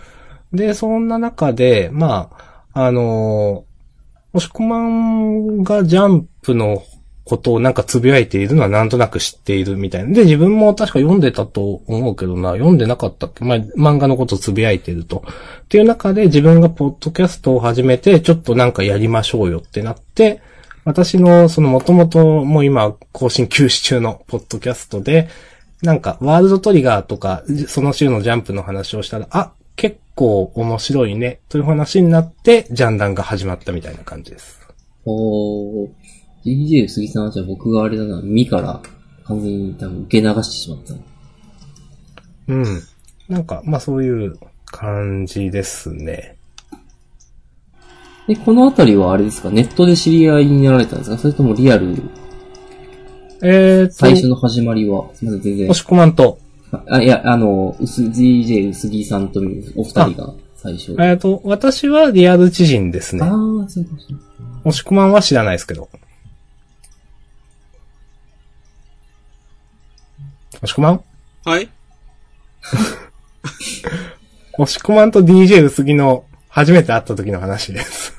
[0.53, 2.31] で、そんな中で、ま
[2.73, 6.81] あ、あのー、押し込まんがジャンプの
[7.27, 10.13] ことをなんかつぶやいているのはなんとなく知っているみたいな。
[10.13, 13.43] で、自分も確か読んでたと思うけどな、読んでなかったっけ？
[13.43, 15.23] まあ、漫画のことをつぶやいてると。
[15.63, 20.41] っていう中で自分がポッドキャストを始めて、ちょっとなんかやりましょうよってなって、
[20.85, 25.27] 私のその元々もう今更新休止中のポッドキャストで、
[25.81, 34.59] なんかワールドトリガーとか、その週のジャンプの話をしたら、あ、結構面白いね、という話になって、ジャンダンが始まったみたいな感じです。
[35.05, 35.89] おー、
[36.47, 38.81] DJ 杉さんはじゃあ僕があれだな、耳から
[39.25, 40.93] 完全に多分受け流してしまった。
[42.47, 42.65] うん。
[43.27, 46.37] なんか、まあそういう感じですね。
[48.27, 49.49] で、このあたりはあれですか？
[49.49, 51.17] ネットで知り合いになられたんですか？
[51.17, 51.95] それともリアル、
[53.41, 55.73] えーと、最初の始まりは、すみません、全然押。
[55.73, 56.39] し込まんと、
[56.89, 59.41] あ、いや、あの、薄 DJ 薄木さんと
[59.75, 60.93] お二人が最初。
[60.93, 63.23] えーと、私はリアル知人ですね。
[63.23, 64.23] あー、そうかそうか。
[64.65, 65.89] 押し込まんは知らないですけど。
[70.63, 71.03] 押し込まん？
[71.45, 71.69] はい
[74.59, 78.13] 押し込まんと DJ 薄木の初めて会った時の話です。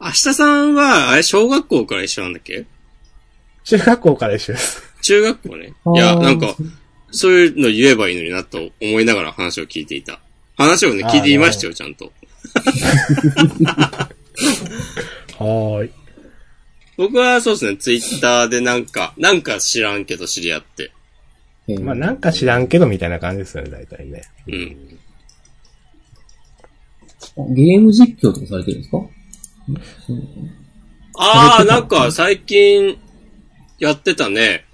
[0.00, 2.64] 明日さんは、あれ、小学校から一緒なんだっけ？
[3.64, 4.82] 中学校から一緒です。
[5.02, 5.74] 中学校ね。
[5.94, 6.54] いや、なんか、
[7.10, 10.20] そういうの言えばいいのになと思いながら話を聞いていた。
[10.56, 12.12] 話をね、聞いていましたよ、ちゃんと。
[15.38, 15.90] はーい。
[16.96, 20.92] 僕はそうですね、ツイッターでなんか、なんか知らんけど知り合って。
[21.68, 24.22] えーまあなんか知らんけどみたいな感じですよね、大体ね。
[24.48, 24.54] うん。
[27.54, 28.98] ゲーム実況とかされてるんですか？
[31.18, 32.98] ああ、なんか最近、
[33.78, 34.64] やってたね。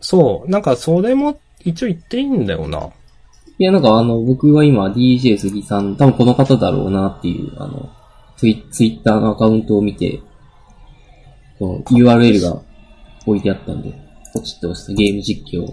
[0.00, 0.50] そう。
[0.50, 2.90] なんかそれも一応言っていいんだよな。
[3.58, 7.90] いや、なんかあの、僕は今 DJ 杉さん、多分この方だろうなっていう、あの、
[8.36, 10.20] ツイツイッターのアカウントを見て、
[11.58, 12.60] この URL が
[13.26, 13.92] 置いてあったんで、
[14.32, 15.66] ポチッと押してゲーム実況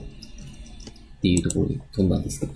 [1.26, 2.54] っていうところに飛んだんですけど。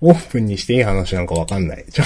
[0.00, 1.84] オープンにしていい話なんかわかんない。
[1.92, 2.04] ちょ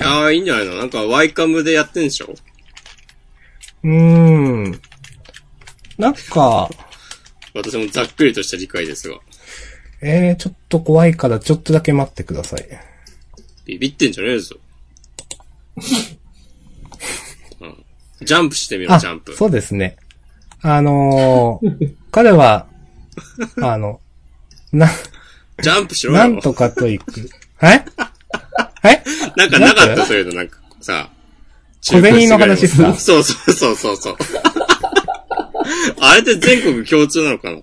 [0.04, 0.74] ああ、いいんじゃないの？
[0.74, 2.34] なんかワイカムでやってんでしょ？
[3.84, 3.90] うー
[4.68, 4.80] ん。
[5.96, 6.68] なんか、
[7.54, 9.20] 私もざっくりとした理解ですが。
[10.00, 12.66] えー、ちょっと怖いからちょっとだけ待ってください。
[13.64, 14.56] ビビってんじゃねえぞ。
[17.60, 17.84] うん、
[18.26, 19.36] ジャンプしてみろ、あジャンプ。
[19.36, 19.96] そうですね。
[20.62, 22.66] あのー彼は、
[23.62, 24.00] あの、
[24.72, 24.88] な、
[25.60, 26.18] ジャンプしろよ。
[26.18, 27.28] なんとかと行く。
[27.56, 27.84] はい
[28.82, 29.02] はい
[29.36, 31.10] なんかなかった、そういうの、なんかさ。
[31.80, 32.94] 小銭の話っすか？
[32.94, 34.16] そうそうそうそうそう。
[36.00, 37.56] あれって全国共通なのかな？
[37.56, 37.62] い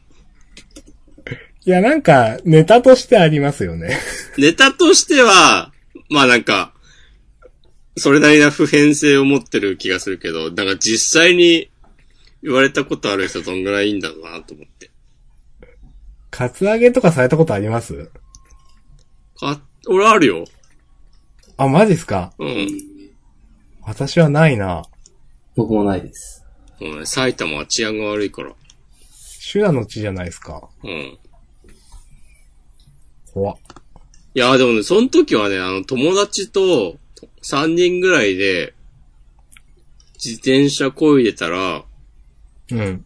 [1.66, 3.97] や、なんか、ネタとしてありますよね。
[4.38, 5.72] ネタとしては、
[6.10, 6.74] まあなんか、
[7.97, 11.68] それなりな普遍性を持ってる気がするけど、なんか実際に
[12.41, 14.91] 言われたことある人どんぐらいいいんだろうなと思って。
[16.31, 18.11] カツアゲとかされたことあります？
[19.39, 20.45] か、俺あるよ。
[21.57, 22.33] あ、マジっすか？
[22.37, 22.67] うん。
[23.81, 24.83] 私はないな。
[25.55, 26.45] 僕もないです。
[26.79, 28.53] もうね、埼玉は治安が悪いから。
[29.39, 30.69] 修羅の地じゃないですか。
[30.83, 31.17] うん。
[33.33, 33.57] 怖っ。
[34.35, 36.97] いや、でもね、その時はね、あの、友達と
[37.41, 38.73] 3人ぐらいで、
[40.23, 41.83] 自転車漕いでたら、
[42.72, 43.05] うん。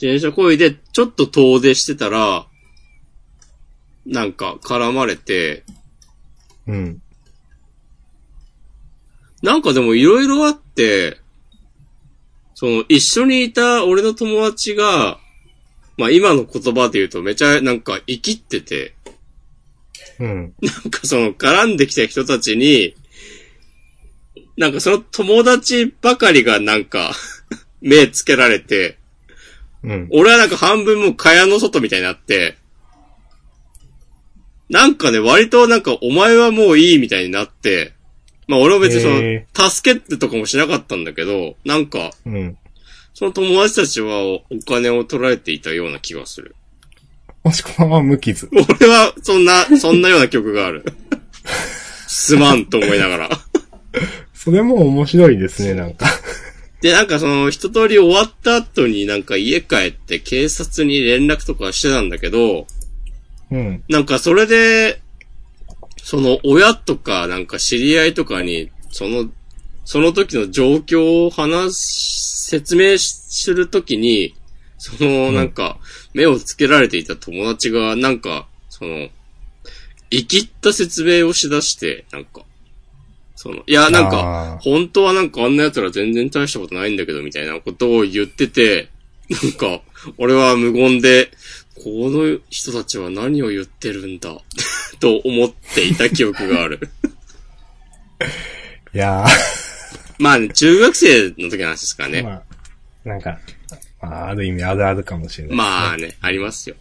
[0.00, 2.46] 自転車漕いで、ちょっと遠出してたら、
[4.04, 5.64] なんか絡まれて、
[6.66, 7.02] うん。
[9.42, 11.18] なんかでもいろいろあって、
[12.54, 15.18] その、一緒にいた俺の友達が、
[15.96, 18.94] まあ今の言葉で言うとめちゃなんか生きってて、
[20.18, 20.54] うん。
[20.60, 22.94] なんかその絡んできた人たちに、
[24.56, 27.12] なんかその友達ばかりがなんか
[27.82, 28.98] 目つけられて、
[29.82, 30.08] うん。
[30.12, 32.56] 俺はなんか半分もう蚊帳の外みたいになって、
[34.70, 37.92] なんかね、割となんかお前はもういいみたいになって、
[38.48, 42.56] まあ俺は別にそへの、助けってとかもしなかったんだけど、なんか、うん。
[43.14, 46.56] その友達たちはお金を取られていたような気がする。
[47.44, 48.48] もしくは無傷。
[48.52, 50.84] 俺はそんな、そんなような曲がある。
[52.06, 53.28] すまんと思いながら。
[54.32, 56.06] それも面白いですね、なんか。
[56.82, 62.66] で、なんかその一通り終わった後になんか家帰って警察に連絡とかしてたんだけど、
[63.52, 63.84] うん。
[63.88, 65.00] なんかそれで、
[66.02, 69.30] その親とかなんか知り合いとかに、その、
[69.84, 74.34] その時の状況を話し、説明するときに、
[74.76, 75.78] そのなんか
[76.12, 79.08] 目をつけられていた友達がなんか、その、
[80.10, 82.42] 生きった説明をしだして、なんか、
[83.42, 88.88] その、いや、なんか、本当はなんかあんな奴ら全然大したことないんだけど、みたいなことを言ってて、
[89.42, 89.80] なんか、
[90.16, 91.32] 俺は無言で、
[91.74, 94.40] この人たちは何を言ってるんだ、
[95.00, 96.88] と思っていた記憶がある。
[98.94, 99.26] いや
[100.20, 102.22] まあね、中学生の時の話ですからー、ね。
[102.22, 102.42] まあ、
[103.08, 103.40] なんか、
[104.00, 105.56] まあ、ある意味あるあるかもしれない。
[105.56, 106.76] まあね、ありますよ。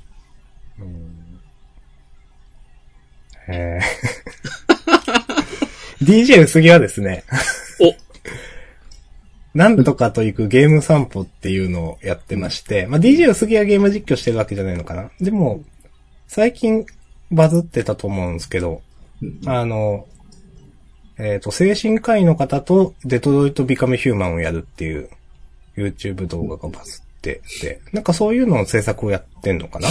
[3.47, 4.60] へー
[6.01, 7.23] DJ 薄木はですね、
[7.79, 7.93] お、
[9.53, 15.11] なんとかと行くゲーム散歩っていうのをやってまして、まあ、DJ 薄木はゲーム実況してるわけじゃないのかな。
[15.19, 15.61] でも、
[16.27, 16.85] 最近
[17.31, 18.81] バズってたと思うんですけど、
[19.45, 20.07] あの、
[21.19, 25.07] えっ、と、精神科医の方とデトロイトビカムヒューマンをやるっていう
[25.77, 29.87] YouTube 動画がバズってて、なんかそういうのの制作をやってんのかな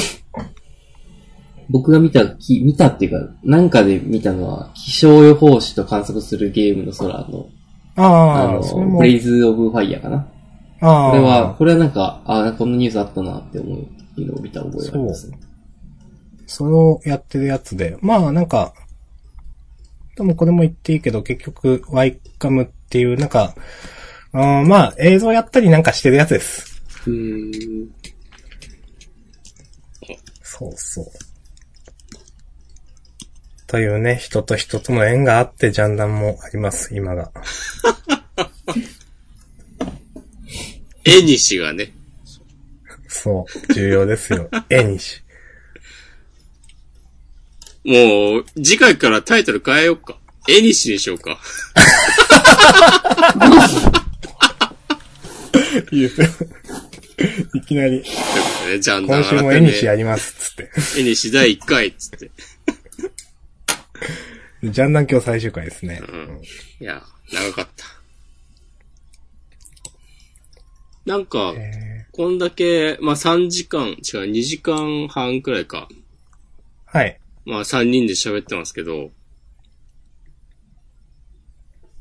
[1.70, 7.48] 僕が見た、き見たっていうか、なんかで見たのは、気象予報士と観測するゲームの空の、
[7.96, 10.26] あああ、の、ブレイズ・オブ・ファイヤーかな。
[10.80, 11.10] ああ。
[11.10, 15.38] これは、これはなんか、あこんなニュースあったなって思うのを見た覚えがありますね。
[16.46, 18.74] それをやってるやつで、まあなんか、
[20.16, 23.54] でもこれも言っていいけど、結局、ワイカムっていう、なんか、
[24.32, 26.82] あーまあ映像やったりなんかしてるやつです。
[27.06, 27.90] うーん。
[30.42, 31.04] そうそう。
[33.70, 37.30] というね、人と人との縁があって、ジャンダンもあります、今が。
[41.04, 41.92] 絵にしがね。
[43.06, 44.50] そう、重要ですよ。
[44.68, 45.22] 絵にし。
[47.84, 50.18] もう、次回からタイトル変えようか。
[50.48, 51.38] 絵にしにしようか。
[55.92, 56.26] いいですよ。
[57.54, 58.18] いきなり、というこ
[58.62, 60.72] とでね、ジャンダン今週も絵にしやります、つって。
[61.00, 62.32] 絵にし第1回、つって。
[64.62, 66.01] ジャンダン今日最終回ですね。
[66.07, 66.42] うん。
[66.80, 67.86] いや、長かった。
[71.07, 73.96] なんか、えこんだけ、まあ3時間、違う、
[74.30, 75.88] 2時間半くらいか。
[75.90, 77.20] ーはい。
[77.44, 79.11] まあ3人で喋ってますけど、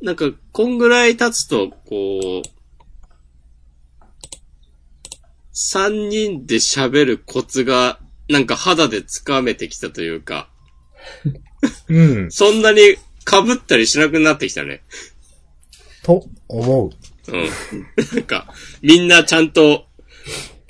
[0.02, 2.50] なんか、こんぐらい経つと、こう、
[5.54, 10.50] 3人で喋るコツが、なんか肌で掴めてきたというか、
[11.88, 12.32] うん。
[12.32, 12.96] そんなに被
[13.54, 14.82] ったりしなくなってきたね。
[16.04, 16.90] と、思う。
[17.32, 17.50] うん。
[18.16, 19.86] なんか、みんなちゃんと、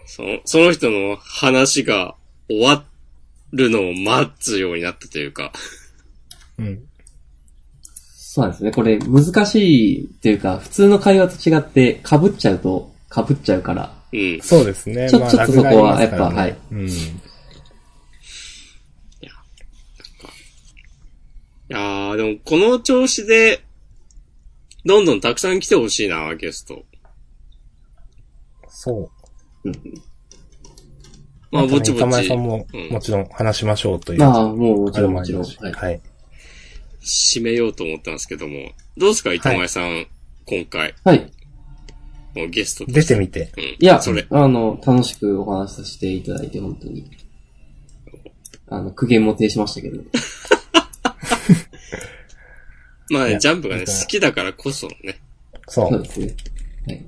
[0.05, 2.15] その、その人の話が
[2.49, 2.83] 終わ
[3.51, 5.51] るのを待つようになったというか。
[6.57, 6.83] うん。
[7.81, 8.71] そうなんですね。
[8.71, 13.93] これ難しいっていうか、普通の会話と違って被っちゃうと被っちゃうから。
[14.11, 14.41] うん。
[14.41, 15.09] そうですね。
[15.09, 16.89] ちょちょっとそこはラグがありますからねやっぱうん。
[21.69, 23.63] いやー、でもこの調子で、
[24.85, 26.83] どんどんたくさん来てほしいな、ゲスト。
[28.67, 29.11] そ
[29.63, 29.69] う。
[31.51, 34.19] まあ、ぼちぼち板前さん、もうん、もちろん話しましょうという。
[34.19, 35.43] まあ、もうもちろんもちろん。
[35.43, 35.71] はい。
[35.73, 36.01] はい。
[37.01, 40.07] 締めようと思ったんですけども、どうですか、板前さん、
[40.45, 41.31] 今回、はい。
[42.35, 43.51] もうゲストと出てみて。
[43.57, 43.63] うん。
[43.63, 47.09] いやそれ。、あの、楽しくお話しさせていただいて、本当に。
[48.67, 50.01] あの、苦言も呈しましたけど。
[53.09, 55.19] まあね、ジャンプがね、好きだからこそね。
[55.67, 55.89] そう。
[55.89, 56.35] そうですね。
[56.87, 57.05] はい。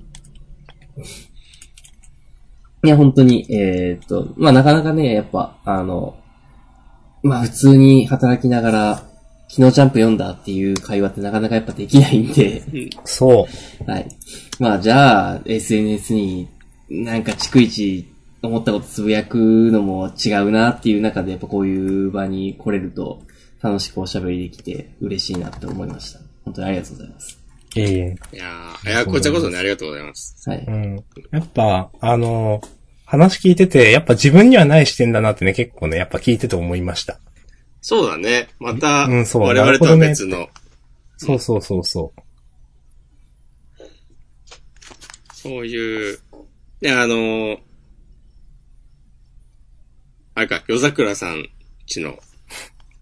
[2.83, 6.17] いや、本当に、えーっと、まあ、なかなかね、やっぱ、あの、
[7.21, 8.95] まあ、普通に働きながら、
[9.47, 12.63] 昨日ジャンプ読んだっていう会話ってなかなかやっぱできないんで、
[13.03, 13.47] そ
[13.85, 13.91] う。
[13.91, 14.07] はい。
[14.59, 16.47] まあ、じゃあ、SNS に
[16.89, 18.07] なんか逐一
[18.41, 19.37] 思ったことつぶやく
[19.71, 23.21] のも違うなっていう中で、やっぱこういう場に来れると
[23.61, 26.19] 楽しくおしゃべりできて嬉しいなって思いました。
[26.45, 27.39] 本当にありがとうございます。
[27.75, 28.15] いえいえ。
[28.33, 30.49] いやー、いや、こちらこそね、ありがとうございます。
[30.49, 30.65] はい。
[30.67, 31.05] うん。
[31.31, 32.61] やっぱ、あの、
[33.05, 37.19] 話聞いてて、やっぱ自分にはない視点だなってね、結構ね、やっぱ聞いてて思いました。
[37.81, 38.49] そうだね。
[38.59, 40.49] また、うんそう我々とは別の、
[41.17, 42.13] そうそうそうそ
[45.33, 46.19] そういう、
[46.81, 47.57] ね、あのー
[50.33, 51.49] あれか、夜桜さん
[51.85, 52.11] ちの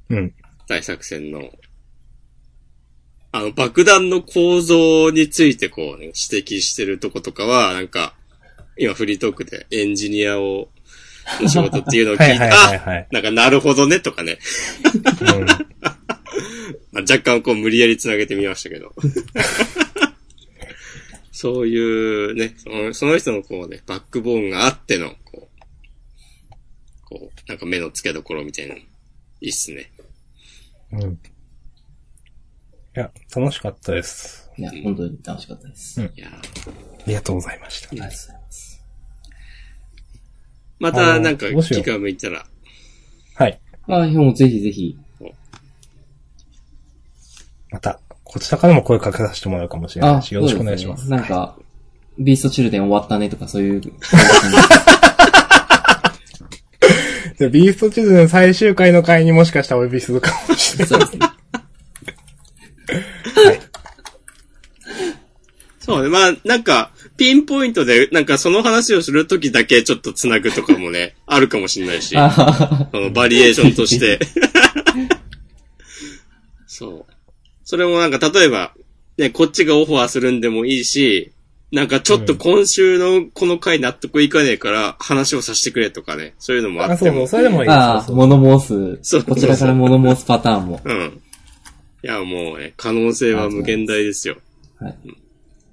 [0.10, 0.16] う。
[0.16, 0.34] うん。
[0.70, 1.49] 大作戦の、
[3.32, 8.13] あの、爆弾の構造についてこうね、指摘してるとことかは、なんか、
[8.78, 10.70] 今フリートークでエンジニアを、
[11.41, 14.38] の仕事っていうのを聞いて、はいはいはいはいあなんかなるほどね、とかね。
[15.22, 15.45] うん。
[16.93, 18.93] まあ、若干こう無理やり繋げてみましたけど。
[21.34, 25.65] そういうね、そのその人のこうね、バックボーンがあっての、こう、
[27.05, 28.86] こう、なんか目の付けどころみたいなの、い
[29.41, 29.91] いっすね。
[30.93, 31.01] うん。
[31.01, 31.17] い
[32.93, 34.49] や、楽しかったです。
[34.57, 36.01] いや、本当に楽しかったです。
[36.01, 36.41] うんありいやーあ
[37.07, 37.87] りがとうございました。
[37.87, 38.85] がとうございます。
[40.79, 42.45] またなんかどうしよう気が向いたら、
[43.35, 43.59] はい。
[43.87, 44.97] あ、もうぜひぜひ。
[47.71, 51.07] また、こちらからも声かけさせてもらうかもしれないし、よろしくお願いします。
[51.07, 51.57] そうでねなんか、
[52.17, 53.81] ビーストチルデン終わったねとかそういう。
[57.39, 61.19] で、ビースト地図の最終回の回にもしかしたらお呼びするかもしれそうですね。
[61.19, 61.29] ない。
[63.47, 63.61] はい。
[65.79, 72.17] そうね、まあ、なんか、ピンポイントで、なんかその話をするときだけちょっと繋ぐとかもね、 あるかもしれないし、そ
[72.99, 74.19] のバリエーションとして。
[76.67, 77.13] そう。
[77.63, 78.73] それもなんか、例えば、
[79.17, 81.31] ね、こっちがオファーするんでもいいし、
[81.72, 87.28] なんかちょっと今週のこの回納得いかねえから話をさせてくれとかね、そういうのもああ、そうそう、っても。
[87.28, 87.70] それでもいい。
[87.70, 88.99] あそうそう物申す。
[89.03, 90.82] そうこちらから物申すパターンも。
[90.86, 91.22] うん。
[92.03, 94.38] いや、もうね、可能性は無限大ですよ。
[94.80, 94.95] はい。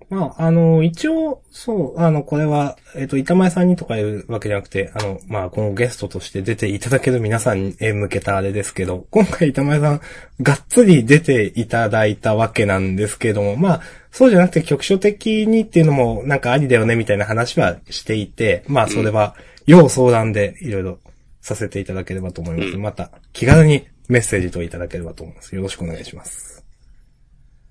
[0.09, 10.01] まあ、あの、一応、そう、あの、これは、えっ、と、板前さんにとか言うわけじゃなくて、あの、まあ、このゲストとして出ていただける皆さんへ向けたあれですけど、今回板前さん、
[10.43, 13.81] がっつり出ていただいたわけなんですけども、まあ、
[14.17, 19.37] そうじゃなくて局所的にっていうのも、なんかありだよね、みたいな話はしていて、まあ、それは、
[19.67, 20.99] 要相談でいろいろ
[21.43, 22.71] させていただければと思います。
[22.71, 25.55] うんまた、気軽にメッセージといただければと思います。
[25.55, 26.65] よろしくお願いします。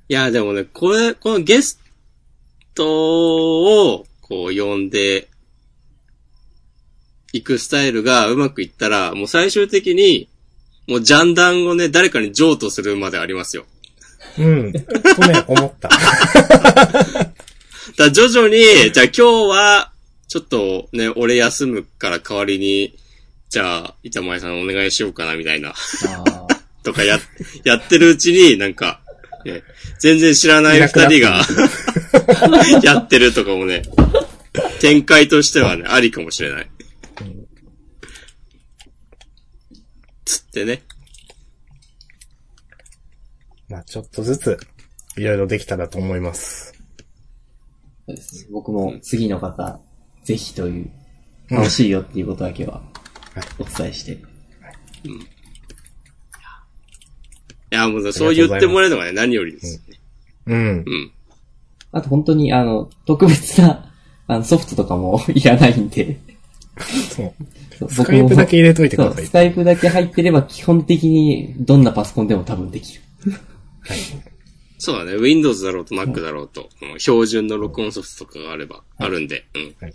[0.08, 1.80] いや、でもね、これ、このゲス
[2.76, 5.28] トを、こう、呼んで、
[7.34, 10.30] 行くスタイルがうまくいったら、もう最終的に、
[10.88, 13.66] もうジャンダンをね、誰かに譲渡するまでありますよ。
[14.38, 14.74] うん。
[14.74, 15.90] とね、思った。
[17.98, 19.92] だ徐々に、じゃあ今日は、
[20.28, 22.98] ちょっとね、俺休むから代わりに、
[23.50, 25.74] じゃあ、板前さんお願いしようかな、みたいな。
[26.84, 27.20] とかや、
[27.64, 29.02] やってるうちに、なんか、
[29.46, 29.64] ね、
[30.00, 31.42] 全然知らない二人が、
[32.84, 33.84] やってるとかもね、
[34.82, 36.70] 展開としてはね、ありかもしれない。
[40.26, 40.82] つってね。
[43.70, 44.58] まあちょっとずつ、
[45.18, 46.74] いろいろできたらと思います。
[48.08, 48.50] そうですね。
[48.52, 49.80] 僕も次の方、
[50.24, 50.92] ぜひという、
[51.50, 52.82] 楽しいよっていうことだけは、
[53.60, 54.14] お伝えして。
[54.14, 54.18] い
[57.72, 60.00] や、もうそう言ってもらえるのがね、何よりですよね。
[60.48, 60.90] うんう。
[60.90, 61.12] ん。
[61.92, 63.92] あと本当に、あの、特別な、
[64.28, 66.20] あの、ソフトとかも いらないんで。
[67.10, 67.90] そう。
[67.90, 69.32] スカイプだけ入れといてくださいス。
[69.32, 73.02] カイプだけ入ってれば基本的にどんなパソコンでも多分できる。
[74.78, 75.18] そうだね。
[75.18, 79.76] Windows だろうと Mac だろうと、この標準の録音ソフトとかがあれば、あるんで、うん。
[79.82, 79.94] はい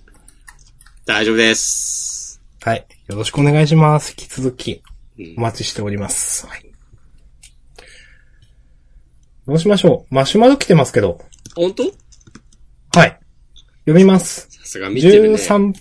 [1.07, 2.41] 大丈夫です。
[2.63, 2.87] はい。
[3.09, 4.11] よろしくお願いします。
[4.11, 4.83] 引き続き、
[5.19, 6.47] うんお待ちしております。
[6.47, 6.65] はい。
[9.47, 11.21] どうしましょうマシュマロ来てますけど。
[11.57, 11.83] 本当？
[12.97, 13.19] はい。
[13.87, 14.49] 読みます。
[14.51, 15.35] さすが見てるね。
[15.35, 15.75] 13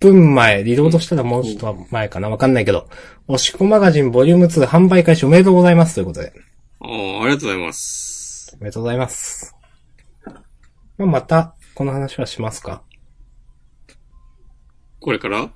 [0.00, 2.88] 分前、リロードしたらもうちょっと前かなわかんないけど、
[3.28, 6.32] おしこマガジンボリューム2販売開始おめでとうございますということで。
[6.84, 8.54] ああ、ありがとうございます。
[8.60, 9.56] おめでとうございます。
[10.98, 12.82] まあ、また、この話はしますか？
[15.00, 15.50] これから？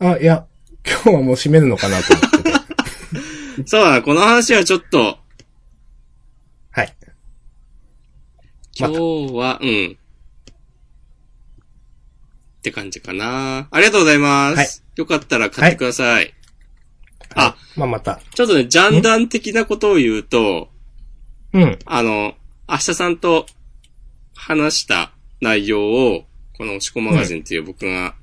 [0.00, 0.46] あ、いや、
[0.84, 3.68] 今日はもう閉めるのかなと思ってて。
[3.68, 5.18] そうだな、この話はちょっと、
[6.72, 6.96] はい。
[8.76, 8.94] 今日
[9.34, 9.98] は、うん。
[12.58, 13.68] って感じかな。
[13.70, 14.56] ありがとうございます。
[14.56, 14.66] はい
[14.98, 16.34] よかったら買ってください。
[17.34, 18.20] あ、まあ、また。
[18.34, 20.70] ちょっとね、ジャンダン的なことを言うと、
[21.52, 21.78] うん。
[21.86, 22.34] あの、
[22.68, 23.46] 明日さんと
[24.34, 26.24] 話した内容を、
[26.56, 28.14] このおしこマガジンっていう僕が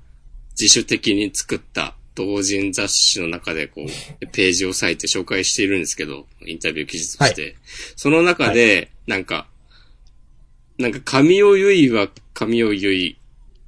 [0.60, 7.56] 自主的に作った同人雑誌の中でこう、ページを割いて紹介しているんですけど、インタビュー記事として。
[7.96, 9.48] その中で、なんか、
[10.78, 13.26] なんか神尾結衣は神尾結衣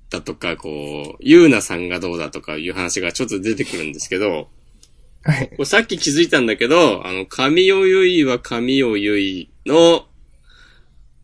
[0.09, 4.49] だとか、こう、ゆうなさんがどうだとかいう話がちょっと出てくるんですけど、
[5.27, 5.49] はい。
[5.49, 10.05] これさっき気づいたんだけど、あの、神尾結衣は神尾結衣の、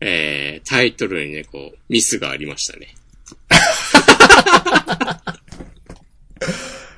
[0.00, 2.94] えー、タイトルにね、こう、ミスがありましたね。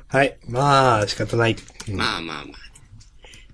[0.09, 0.37] はい。
[0.49, 1.57] まあ、仕方ない。
[1.89, 2.57] うんまあまあまあ。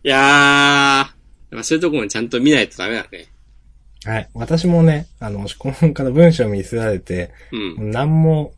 [0.05, 3.27] いやー、やそういうところもちゃんと見ないとダメだね。
[4.05, 4.31] はい。
[4.33, 7.91] 私もね、あの、押し込むから文章見せられて、うん。
[7.91, 8.55] 何も、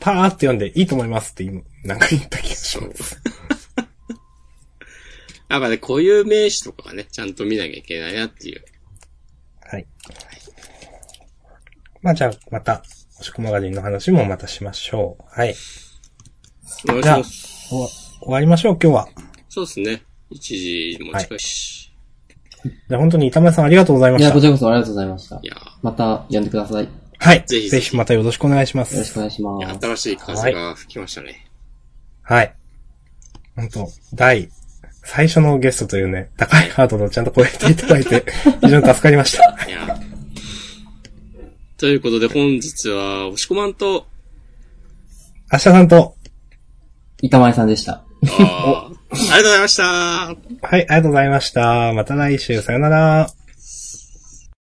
[0.00, 3.22] パーって読んでいいと思いますって今、なんか言った気がします。
[5.48, 8.64] やっぱね、固有名詞とかがね、ちゃんと見なきゃいけないなっていう。
[9.62, 9.86] はい。
[12.02, 12.82] まあじゃあ、また、
[13.18, 15.24] 押し込マガジンの話もまたしましょう。
[15.28, 15.54] はい。
[16.88, 17.68] お願いしじゃあ、ます。
[18.20, 19.08] 終わりましょう、今日は。
[19.48, 20.02] そうですね。
[20.30, 21.92] 1時も近いし。
[22.88, 24.40] じゃあ本当に板前さんありがとうございまいや、したこ。
[24.40, 25.40] ちらこそありがとうございましたい、。
[25.44, 26.84] やまた呼んでください。
[26.84, 27.44] よはい。
[27.46, 29.18] ぜひぜひぜひまたよろしくお願いしまろしくす。
[29.18, 29.80] お願いしまー、いやす。
[29.80, 31.46] 新しい風が吹きましたね。
[32.22, 32.54] はい。
[33.54, 34.50] 本当第、
[35.06, 38.24] 最初のゲストというね、高いハードルをちゃんと超えていただいて、
[38.60, 39.66] 非常に助かりました。
[39.66, 39.96] いや
[41.78, 44.06] ということで本日は、押し込まんと、
[45.52, 46.16] 明日さんと、
[47.22, 48.02] 板前さんでした。
[48.40, 49.84] あーありがとうございました。
[49.84, 50.36] はい、
[50.72, 51.92] ありがとうございました。
[51.92, 53.30] また来週、さよなら。